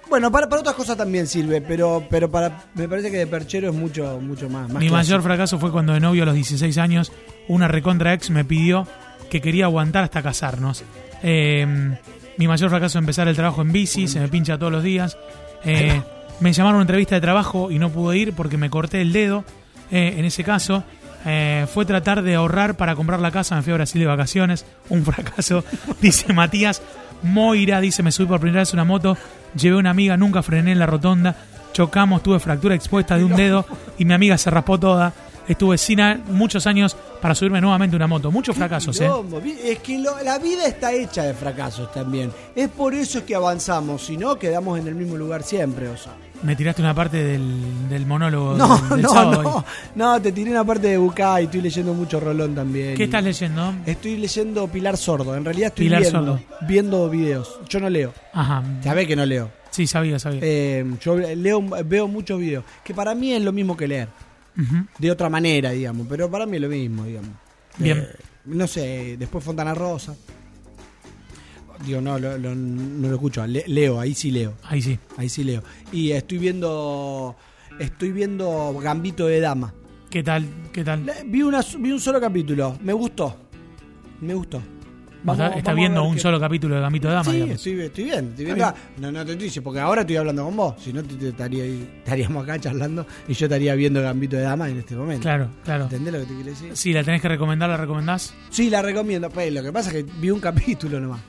bueno, 0.09 0.31
para, 0.31 0.47
para 0.47 0.61
otras 0.61 0.75
cosas 0.75 0.95
también 0.95 1.27
sirve, 1.27 1.59
pero, 1.59 2.07
pero 2.09 2.31
para 2.31 2.63
me 2.75 2.87
parece 2.87 3.11
que 3.11 3.17
de 3.17 3.27
perchero 3.27 3.69
es 3.69 3.75
mucho, 3.75 4.19
mucho 4.21 4.49
más. 4.49 4.69
más 4.69 4.81
Mi 4.81 4.89
mayor 4.89 5.21
fracaso 5.21 5.59
fue 5.59 5.69
cuando 5.69 5.93
de 5.93 5.99
novio 5.99 6.23
a 6.23 6.27
los 6.27 6.35
16 6.35 6.77
años, 6.77 7.11
una 7.49 7.67
recontra 7.67 8.13
ex 8.13 8.29
me 8.29 8.45
pidió 8.45 8.87
que 9.29 9.41
quería 9.41 9.65
aguantar 9.65 10.05
hasta 10.05 10.23
casarnos. 10.23 10.83
Eh, 11.23 11.67
mi 12.37 12.47
mayor 12.47 12.69
fracaso 12.69 12.97
es 12.97 13.01
empezar 13.01 13.27
el 13.27 13.35
trabajo 13.35 13.61
en 13.61 13.71
bici, 13.71 14.07
se 14.07 14.19
me 14.19 14.29
pincha 14.29 14.57
todos 14.57 14.71
los 14.71 14.81
días. 14.83 15.17
Eh, 15.63 16.01
me 16.39 16.53
llamaron 16.53 16.75
a 16.75 16.77
una 16.77 16.83
entrevista 16.83 17.15
de 17.15 17.21
trabajo 17.21 17.71
y 17.71 17.79
no 17.79 17.89
pude 17.89 18.17
ir 18.17 18.33
porque 18.33 18.57
me 18.57 18.69
corté 18.69 19.01
el 19.01 19.11
dedo. 19.11 19.43
Eh, 19.91 20.15
en 20.17 20.25
ese 20.25 20.43
caso, 20.43 20.83
eh, 21.25 21.65
fue 21.73 21.85
tratar 21.85 22.21
de 22.21 22.35
ahorrar 22.35 22.75
para 22.75 22.95
comprar 22.95 23.19
la 23.19 23.31
casa. 23.31 23.55
Me 23.55 23.61
fui 23.61 23.73
a 23.73 23.75
Brasil 23.75 23.99
de 23.99 24.07
vacaciones. 24.07 24.65
Un 24.89 25.03
fracaso, 25.05 25.63
dice 26.01 26.33
Matías. 26.33 26.81
Moira 27.23 27.81
dice: 27.81 28.03
Me 28.03 28.11
subí 28.11 28.27
por 28.27 28.39
primera 28.39 28.61
vez 28.61 28.73
una 28.73 28.85
moto, 28.85 29.17
llevé 29.55 29.75
a 29.75 29.79
una 29.79 29.89
amiga, 29.89 30.15
nunca 30.17 30.41
frené 30.41 30.71
en 30.71 30.79
la 30.79 30.85
rotonda. 30.85 31.35
Chocamos, 31.73 32.23
tuve 32.23 32.39
fractura 32.39 32.75
expuesta 32.75 33.17
de 33.17 33.23
un 33.23 33.35
dedo 33.35 33.65
y 33.97 34.05
mi 34.05 34.13
amiga 34.13 34.37
se 34.37 34.49
raspó 34.49 34.79
toda. 34.79 35.13
Estuve 35.47 35.77
sin 35.77 35.99
muchos 36.27 36.67
años 36.67 36.95
para 37.21 37.33
subirme 37.35 37.59
nuevamente 37.59 37.95
una 37.95 38.07
moto. 38.07 38.31
Muchos 38.31 38.55
fracasos, 38.55 38.95
¿eh? 39.01 39.05
Quilombo, 39.05 39.41
Es 39.63 39.79
que 39.79 39.97
lo- 39.99 40.21
la 40.23 40.37
vida 40.37 40.65
está 40.65 40.93
hecha 40.93 41.23
de 41.23 41.33
fracasos 41.33 41.91
también. 41.91 42.31
Es 42.55 42.69
por 42.69 42.93
eso 42.93 43.25
que 43.25 43.35
avanzamos, 43.35 44.05
si 44.05 44.15
no 44.17 44.37
quedamos 44.37 44.79
en 44.79 44.87
el 44.87 44.95
mismo 44.95 45.17
lugar 45.17 45.43
siempre, 45.43 45.87
Oso. 45.89 46.09
Me 46.43 46.55
tiraste 46.55 46.81
una 46.81 46.93
parte 46.93 47.21
del, 47.21 47.89
del 47.89 48.05
monólogo 48.05 48.53
No, 48.55 48.77
del, 48.77 48.89
del 48.89 49.01
no, 49.01 49.31
no, 49.43 49.65
no, 49.95 50.21
te 50.21 50.31
tiré 50.31 50.51
una 50.51 50.63
parte 50.63 50.87
de 50.87 50.97
Bucay, 50.97 51.45
estoy 51.45 51.59
leyendo 51.61 51.93
mucho 51.93 52.17
Rolón 52.19 52.55
también. 52.55 52.95
¿Qué 52.95 53.03
estás 53.05 53.21
leyendo? 53.23 53.73
Estoy 53.85 54.15
leyendo 54.17 54.65
Pilar 54.69 54.95
Sordo, 54.95 55.35
en 55.35 55.43
realidad 55.43 55.67
estoy 55.69 55.87
Pilar 55.87 56.01
viendo, 56.01 56.19
Sordo. 56.19 56.39
viendo 56.61 57.09
videos. 57.09 57.59
Yo 57.67 57.79
no 57.81 57.89
leo, 57.89 58.13
Ajá. 58.33 58.63
sabés 58.81 59.05
que 59.07 59.17
no 59.17 59.25
leo. 59.25 59.49
Sí, 59.71 59.85
sabía, 59.85 60.17
sabía. 60.17 60.39
Eh, 60.41 60.85
yo 61.01 61.17
leo, 61.17 61.61
veo 61.85 62.07
muchos 62.07 62.39
videos, 62.39 62.63
que 62.85 62.93
para 62.93 63.13
mí 63.15 63.33
es 63.33 63.41
lo 63.41 63.51
mismo 63.51 63.75
que 63.75 63.87
leer. 63.89 64.07
De 64.97 65.11
otra 65.11 65.29
manera, 65.29 65.71
digamos, 65.71 66.07
pero 66.09 66.29
para 66.29 66.45
mí 66.45 66.57
es 66.57 66.61
lo 66.61 66.69
mismo, 66.69 67.05
digamos. 67.05 67.31
Bien. 67.77 67.97
Eh, 67.99 68.07
no 68.45 68.67
sé, 68.67 69.15
después 69.17 69.43
Fontana 69.43 69.73
Rosa. 69.73 70.15
Digo, 71.85 72.01
no, 72.01 72.19
lo- 72.19 72.37
lo- 72.37 72.53
no 72.55 73.07
lo 73.07 73.13
escucho, 73.15 73.45
le- 73.47 73.63
leo, 73.67 73.99
ahí 74.01 74.13
sí 74.13 74.31
leo, 74.31 74.53
Ahí 74.63 74.81
sí. 74.81 74.99
ahí 75.17 75.29
sí 75.29 75.45
leo. 75.45 75.63
Y 75.93 76.11
estoy 76.11 76.37
viendo, 76.37 77.37
estoy 77.79 78.11
viendo 78.11 78.77
Gambito 78.81 79.27
de 79.27 79.39
Dama. 79.39 79.73
¿Qué 80.09 80.21
tal? 80.21 80.45
¿Qué 80.73 80.83
tal? 80.83 81.05
Le- 81.05 81.23
Vi, 81.25 81.41
una, 81.41 81.61
vi 81.79 81.91
un 81.93 81.99
solo 82.01 82.19
capítulo, 82.19 82.77
me 82.81 82.91
gustó, 82.91 83.33
me 84.19 84.33
gustó. 84.33 84.61
Está, 85.55 85.73
viendo 85.73 86.03
un 86.03 86.17
solo 86.17 86.39
capítulo 86.39 86.75
de 86.75 86.81
Gambito 86.81 87.07
de 87.09 87.13
Dama, 87.15 87.31
Sí, 87.31 87.41
estoy, 87.41 87.81
estoy 87.81 88.03
bien, 88.05 88.29
estoy. 88.29 88.45
Está 88.51 88.73
No, 88.97 89.11
no 89.11 89.25
te 89.25 89.35
dice, 89.35 89.61
porque 89.61 89.79
ahora 89.81 90.01
estoy 90.01 90.15
hablando 90.15 90.45
con 90.45 90.55
vos. 90.55 90.75
Si 90.81 90.93
no, 90.93 91.03
te, 91.03 91.15
te 91.15 91.29
estaría, 91.29 91.65
estaríamos 91.65 92.43
acá 92.43 92.57
charlando 92.59 93.05
y 93.27 93.33
yo 93.33 93.45
estaría 93.45 93.75
viendo 93.75 94.01
Gambito 94.01 94.37
de 94.37 94.43
Dama 94.43 94.69
en 94.69 94.79
este 94.79 94.95
momento. 94.95 95.23
Claro, 95.23 95.49
claro. 95.63 95.83
¿Entendés 95.83 96.13
lo 96.13 96.19
que 96.19 96.25
te 96.25 96.33
quiero 96.35 96.49
decir? 96.51 96.77
Si 96.77 96.93
la 96.93 97.03
tenés 97.03 97.21
que 97.21 97.27
recomendar, 97.27 97.69
¿la 97.69 97.77
recomendás? 97.77 98.33
Sí, 98.49 98.69
la 98.69 98.81
recomiendo. 98.81 99.29
Pues, 99.29 99.51
lo 99.53 99.61
que 99.61 99.73
pasa 99.73 99.89
es 99.91 100.03
que 100.05 100.11
vi 100.19 100.29
un 100.31 100.39
capítulo 100.41 100.99
nomás. 100.99 101.19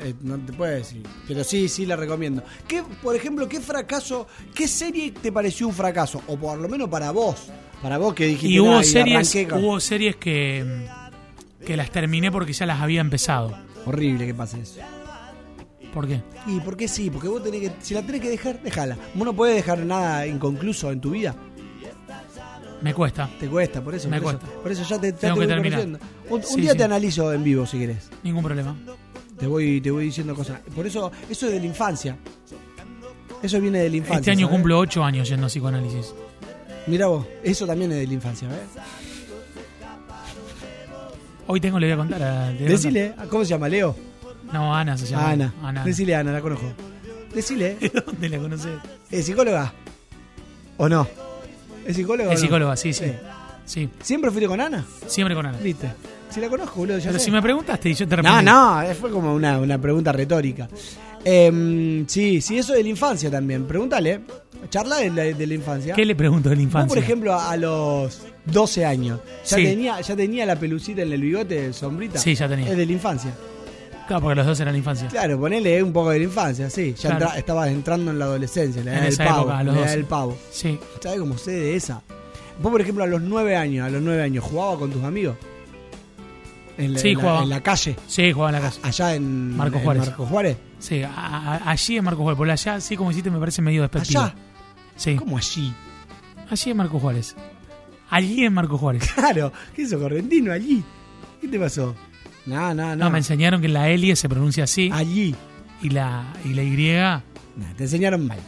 Eh, 0.00 0.14
no 0.22 0.38
te 0.38 0.52
puedo 0.52 0.72
decir. 0.72 1.02
Pero 1.28 1.44
sí, 1.44 1.68
sí 1.68 1.86
la 1.86 1.94
recomiendo. 1.94 2.42
¿Qué, 2.66 2.82
por 3.02 3.14
ejemplo, 3.14 3.48
qué 3.48 3.60
fracaso, 3.60 4.26
qué 4.54 4.66
serie 4.66 5.12
te 5.12 5.30
pareció 5.30 5.68
un 5.68 5.74
fracaso? 5.74 6.22
O 6.26 6.36
por 6.36 6.58
lo 6.58 6.68
menos 6.68 6.88
para 6.88 7.10
vos. 7.10 7.48
Para 7.82 7.96
vos 7.98 8.12
que 8.14 8.26
dijiste 8.26 8.48
Y 8.48 8.60
hubo 8.60 8.72
"Nah, 8.76 8.82
series, 8.82 9.36
con-". 9.48 9.62
hubo 9.64 9.78
series 9.80 10.16
que, 10.16 10.86
que 11.64 11.76
las 11.76 11.90
terminé 11.90 12.30
porque 12.30 12.52
ya 12.52 12.66
las 12.66 12.80
había 12.80 13.00
empezado. 13.00 13.56
Horrible 13.86 14.26
que 14.26 14.34
pase 14.34 14.60
eso. 14.60 14.80
¿Por 15.92 16.06
qué? 16.06 16.22
¿Y 16.46 16.60
por 16.60 16.76
qué 16.76 16.86
sí? 16.86 17.10
Porque 17.10 17.28
vos 17.28 17.42
tenés 17.42 17.60
que. 17.60 17.72
Si 17.80 17.94
la 17.94 18.02
tenés 18.02 18.20
que 18.20 18.30
dejar, 18.30 18.62
déjala. 18.62 18.96
Vos 19.14 19.24
no 19.24 19.34
podés 19.34 19.56
dejar 19.56 19.78
nada 19.80 20.26
inconcluso 20.26 20.90
en 20.92 21.00
tu 21.00 21.10
vida. 21.10 21.34
Me 22.80 22.94
cuesta. 22.94 23.28
Te 23.38 23.48
cuesta, 23.48 23.82
por 23.82 23.94
eso. 23.94 24.08
Me 24.08 24.20
por, 24.20 24.32
cuesta. 24.32 24.46
Eso, 24.46 24.62
por 24.62 24.72
eso 24.72 24.84
ya 24.84 25.00
te, 25.00 25.12
Tengo 25.12 25.34
te 25.34 25.40
que 25.40 25.46
voy 25.46 25.70
terminar. 25.70 26.00
Un, 26.30 26.40
día 26.40 26.72
sí. 26.72 26.78
te 26.78 26.84
analizo 26.84 27.32
en 27.32 27.42
vivo 27.42 27.66
si 27.66 27.78
querés. 27.78 28.08
Ningún 28.22 28.42
problema. 28.42 28.76
Te 29.36 29.46
voy, 29.46 29.80
te 29.80 29.90
voy 29.90 30.04
diciendo 30.04 30.34
cosas. 30.34 30.60
Por 30.74 30.86
eso, 30.86 31.10
eso 31.28 31.46
es 31.46 31.52
de 31.52 31.60
la 31.60 31.66
infancia. 31.66 32.16
Eso 33.42 33.60
viene 33.60 33.80
de 33.80 33.90
la 33.90 33.96
infancia. 33.96 34.18
Este 34.18 34.30
año 34.30 34.48
cumplo 34.48 34.78
8 34.78 35.02
años 35.02 35.28
yendo 35.28 35.46
a 35.46 35.48
psicoanálisis. 35.48 36.14
Mira 36.86 37.06
vos, 37.06 37.26
eso 37.42 37.66
también 37.66 37.92
es 37.92 37.98
de 37.98 38.06
la 38.06 38.14
infancia, 38.14 38.48
¿ves? 38.48 38.82
Hoy 41.52 41.60
tengo, 41.60 41.80
le 41.80 41.86
voy 41.88 41.94
a 41.94 41.96
contar 41.96 42.22
a... 42.22 42.52
Decile, 42.52 43.12
¿cómo 43.28 43.44
se 43.44 43.50
llama? 43.50 43.68
¿Leo? 43.68 43.96
No, 44.52 44.72
Ana 44.72 44.96
se 44.96 45.06
llama. 45.06 45.30
Ana. 45.30 45.54
Ana. 45.64 45.84
Decile 45.84 46.14
Ana, 46.14 46.30
la 46.32 46.40
conozco. 46.40 46.66
Decile, 47.34 47.76
¿Dónde 48.06 48.28
la 48.28 48.38
conoces? 48.38 48.72
¿es 49.10 49.26
psicóloga? 49.26 49.72
¿O 50.76 50.88
no? 50.88 51.08
¿Es 51.84 51.96
psicóloga? 51.96 52.32
Es 52.32 52.38
no? 52.40 52.44
psicóloga, 52.46 52.76
sí, 52.76 52.92
sí. 52.92 53.06
Sí. 53.06 53.12
Sí, 53.64 53.90
¿Siempre 54.00 54.30
fuiste 54.30 54.48
con 54.48 54.60
Ana? 54.60 54.84
siempre 55.08 55.34
con 55.34 55.46
Ana. 55.46 55.58
¿Viste? 55.58 55.90
Si 56.30 56.40
la 56.40 56.48
conozco, 56.48 56.76
boludo, 56.76 56.98
ya 56.98 57.06
Pero 57.06 57.18
sé. 57.18 57.24
si 57.24 57.30
me 57.32 57.42
preguntaste 57.42 57.88
y 57.90 57.94
yo 57.94 58.06
te 58.06 58.16
No, 58.16 58.22
respondí. 58.22 58.44
no, 58.46 58.82
eh, 58.82 58.94
fue 58.94 59.10
como 59.10 59.34
una, 59.34 59.58
una 59.58 59.76
pregunta 59.78 60.12
retórica. 60.12 60.68
Em, 61.24 62.06
sí, 62.06 62.40
sí, 62.40 62.58
eso 62.58 62.72
de 62.74 62.82
la 62.84 62.88
infancia 62.88 63.28
también. 63.30 63.64
Pregúntale, 63.66 64.20
charla 64.68 64.96
de 64.98 65.10
la, 65.10 65.22
de 65.24 65.46
la 65.46 65.54
infancia. 65.54 65.94
¿Qué 65.94 66.04
le 66.04 66.14
pregunto 66.14 66.48
de 66.48 66.56
la 66.56 66.60
Vos, 66.60 66.64
infancia? 66.64 66.88
por 66.88 66.98
ejemplo, 66.98 67.38
a 67.38 67.56
los 67.56 68.22
12 68.46 68.84
años, 68.84 69.20
¿ya, 69.46 69.56
Sí. 69.56 69.64
tenía, 69.64 70.00
¿ya 70.00 70.16
tenía 70.16 70.46
la 70.46 70.56
pelucita 70.56 71.02
en 71.02 71.12
el 71.12 71.20
bigote, 71.20 71.72
sombrita? 71.72 72.18
Sí, 72.18 72.34
ya 72.34 72.48
tenía. 72.48 72.68
Es 72.70 72.76
de 72.76 72.86
la 72.86 72.92
infancia. 72.92 73.32
Claro, 74.06 74.22
porque 74.22 74.34
los 74.36 74.46
dos 74.46 74.58
eran 74.60 74.74
la 74.74 74.78
infancia. 74.78 75.06
Claro, 75.08 75.38
ponele 75.38 75.80
un 75.82 75.92
poco 75.92 76.10
de 76.10 76.18
la 76.18 76.24
infancia, 76.24 76.68
sí. 76.68 76.94
Ya 76.98 77.10
Claro. 77.10 77.26
entra- 77.26 77.38
estabas 77.38 77.68
entrando 77.68 78.10
en 78.10 78.18
la 78.18 78.24
adolescencia, 78.24 78.82
la 78.82 78.90
En 78.90 78.96
edad 78.96 79.04
del 79.04 79.12
esa 79.12 79.24
pavo. 79.24 79.40
época, 79.42 79.58
a 79.58 79.62
los 79.62 79.74
la 79.74 79.80
edad 79.80 79.86
12. 79.88 79.96
del 79.98 80.06
pavo. 80.06 80.38
Sí. 80.50 80.78
¿Sabes 81.00 81.20
cómo 81.20 81.38
sé 81.38 81.50
de 81.52 81.76
esa? 81.76 82.02
Vos, 82.60 82.72
por 82.72 82.80
ejemplo, 82.80 83.04
a 83.04 83.06
los 83.06 83.22
9 83.22 83.54
años, 83.56 83.86
a 83.86 83.90
los 83.90 84.02
9 84.02 84.20
años, 84.22 84.42
¿jugaba 84.44 84.76
con 84.78 84.90
tus 84.90 85.02
amigos? 85.04 85.36
En 86.76 86.94
la, 86.94 86.98
Sí, 86.98 87.08
en 87.10 87.14
la- 87.16 87.20
jugaba. 87.22 87.42
en 87.42 87.48
la 87.50 87.62
calle, 87.62 87.96
Sí, 88.06 88.32
jugaba 88.32 88.50
en 88.50 88.62
la 88.62 88.68
casa. 88.68 88.80
allá 88.82 89.14
en 89.14 89.56
Marco 89.56 89.76
en 89.78 89.84
Juárez. 89.84 90.06
Marco 90.06 90.26
Juárez. 90.26 90.56
Sí, 90.78 91.02
a- 91.02 91.10
a- 91.14 91.70
allí 91.70 91.96
en 91.98 92.04
Marco 92.04 92.22
Juárez. 92.22 92.36
Por 92.38 92.50
allá, 92.50 92.80
sí, 92.80 92.96
como 92.96 93.10
hiciste, 93.10 93.30
me 93.30 93.38
parece 93.38 93.60
medio 93.62 93.82
despectivo. 93.82 94.20
Allá, 94.22 94.34
Sí, 95.00 95.16
¿cómo 95.16 95.38
allí? 95.38 95.72
allí 96.50 96.70
en 96.70 96.76
Marco 96.76 97.00
Juárez. 97.00 97.34
Allí 98.10 98.44
en 98.44 98.52
Marco 98.52 98.76
Juárez. 98.76 99.10
Claro, 99.14 99.50
¿qué 99.74 99.82
es 99.82 99.88
eso, 99.88 99.98
correntino 99.98 100.52
allí? 100.52 100.84
¿Qué 101.40 101.48
te 101.48 101.58
pasó? 101.58 101.94
No, 102.44 102.74
no, 102.74 102.88
no. 102.88 102.96
No, 102.96 103.10
me 103.10 103.16
enseñaron 103.18 103.62
que 103.62 103.68
la 103.68 103.88
L 103.88 104.14
se 104.14 104.28
pronuncia 104.28 104.64
así 104.64 104.90
Allí. 104.92 105.34
y 105.80 105.88
la, 105.88 106.34
y 106.44 106.52
la 106.52 106.62
Y. 106.62 106.92
Nah, 107.56 107.72
te 107.78 107.84
enseñaron 107.84 108.26
mal. 108.26 108.38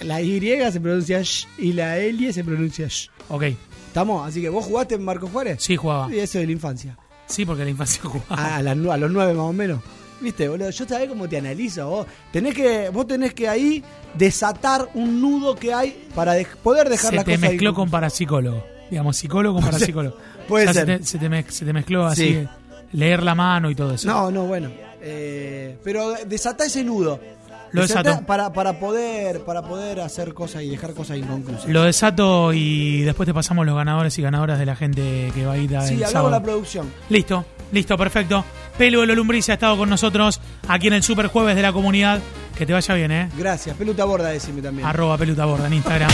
La 0.00 0.22
Y 0.22 0.40
se 0.70 0.80
pronuncia 0.80 1.22
sh 1.24 1.46
y 1.58 1.72
la 1.72 1.98
L 1.98 2.32
se 2.32 2.44
pronuncia 2.44 2.86
sh. 2.88 3.08
Ok, 3.30 3.42
¿Estamos? 3.88 4.28
Así 4.28 4.40
que 4.40 4.48
vos 4.48 4.64
jugaste 4.64 4.94
en 4.94 5.04
Marco 5.04 5.26
Juárez. 5.26 5.60
sí 5.60 5.74
jugaba. 5.74 6.14
Y 6.14 6.20
eso 6.20 6.38
de 6.38 6.46
la 6.46 6.52
infancia. 6.52 6.96
Sí, 7.26 7.44
porque 7.44 7.64
la 7.64 7.70
infancia 7.70 8.00
jugaba. 8.04 8.36
A, 8.36 8.56
a 8.58 8.62
las 8.62 8.76
a 8.76 8.96
los 8.96 9.10
nueve 9.10 9.34
más 9.34 9.44
o 9.46 9.52
menos. 9.52 9.80
Viste, 10.20 10.48
boludo, 10.48 10.70
yo 10.70 10.84
sabés 10.86 11.08
cómo 11.08 11.28
te 11.28 11.36
analizo 11.38 11.88
vos. 11.88 12.06
Tenés 12.32 12.54
que, 12.54 12.88
vos 12.90 13.06
tenés 13.06 13.34
que 13.34 13.48
ahí 13.48 13.82
desatar 14.14 14.88
un 14.94 15.20
nudo 15.20 15.54
que 15.56 15.74
hay 15.74 16.06
para 16.14 16.36
dej- 16.38 16.56
poder 16.62 16.88
dejar 16.88 17.10
se 17.10 17.16
la 17.16 17.24
te 17.24 17.34
cosa 17.36 17.48
mezcló 17.48 17.70
ahí. 17.70 17.74
con 17.74 17.90
parapsicólogo. 17.90 18.64
Digamos, 18.90 19.16
psicólogo 19.16 19.56
con 19.56 19.64
parapsicólogo. 19.70 20.16
puede 20.48 20.68
O 20.68 20.72
sea, 20.72 20.84
ser. 20.84 20.98
Se 20.98 20.98
te, 20.98 21.04
se 21.06 21.18
te 21.18 21.28
mez- 21.28 21.50
se 21.50 21.64
te 21.64 21.72
mezcló 21.72 22.06
así, 22.06 22.28
Sí. 22.42 22.48
leer 22.92 23.22
la 23.22 23.34
mano 23.34 23.70
y 23.70 23.74
todo 23.74 23.94
eso. 23.94 24.06
No, 24.08 24.30
no, 24.30 24.44
bueno. 24.44 24.70
Eh, 25.02 25.76
pero 25.84 26.14
desatá 26.26 26.64
ese 26.64 26.82
nudo. 26.84 27.20
Lo 27.72 27.82
Desatá 27.82 28.02
desato. 28.10 28.26
Para, 28.26 28.52
para, 28.52 28.78
poder, 28.78 29.40
para 29.40 29.62
poder 29.62 30.00
hacer 30.00 30.32
cosas 30.32 30.62
y 30.62 30.68
dejar 30.70 30.94
cosas 30.94 31.18
inconclusas. 31.18 31.66
Lo 31.66 31.82
desato 31.82 32.52
y 32.52 33.02
después 33.02 33.26
te 33.26 33.34
pasamos 33.34 33.66
los 33.66 33.74
ganadores 33.74 34.16
y 34.16 34.22
ganadoras 34.22 34.60
de 34.60 34.66
la 34.66 34.76
gente 34.76 35.32
que 35.34 35.44
va 35.44 35.54
a 35.54 35.58
ir 35.58 35.76
a 35.76 35.82
sí, 35.82 36.00
hablamos 36.04 36.30
la 36.30 36.40
producción. 36.42 36.88
Listo, 37.10 37.44
listo, 37.72 37.98
perfecto. 37.98 38.44
Pelu 38.78 39.06
de 39.06 39.14
Lombriz 39.14 39.48
ha 39.50 39.54
estado 39.54 39.76
con 39.76 39.88
nosotros 39.88 40.40
aquí 40.66 40.88
en 40.88 40.94
el 40.94 41.02
Super 41.02 41.28
Jueves 41.28 41.54
de 41.56 41.62
la 41.62 41.72
comunidad. 41.72 42.20
Que 42.56 42.66
te 42.66 42.72
vaya 42.72 42.94
bien, 42.94 43.10
¿eh? 43.10 43.28
Gracias. 43.36 43.76
Peluta 43.76 44.04
borda, 44.04 44.28
decime 44.28 44.62
también. 44.62 44.86
Arroba 44.86 45.18
peluta 45.18 45.44
borda 45.44 45.66
en 45.66 45.74
Instagram. 45.74 46.10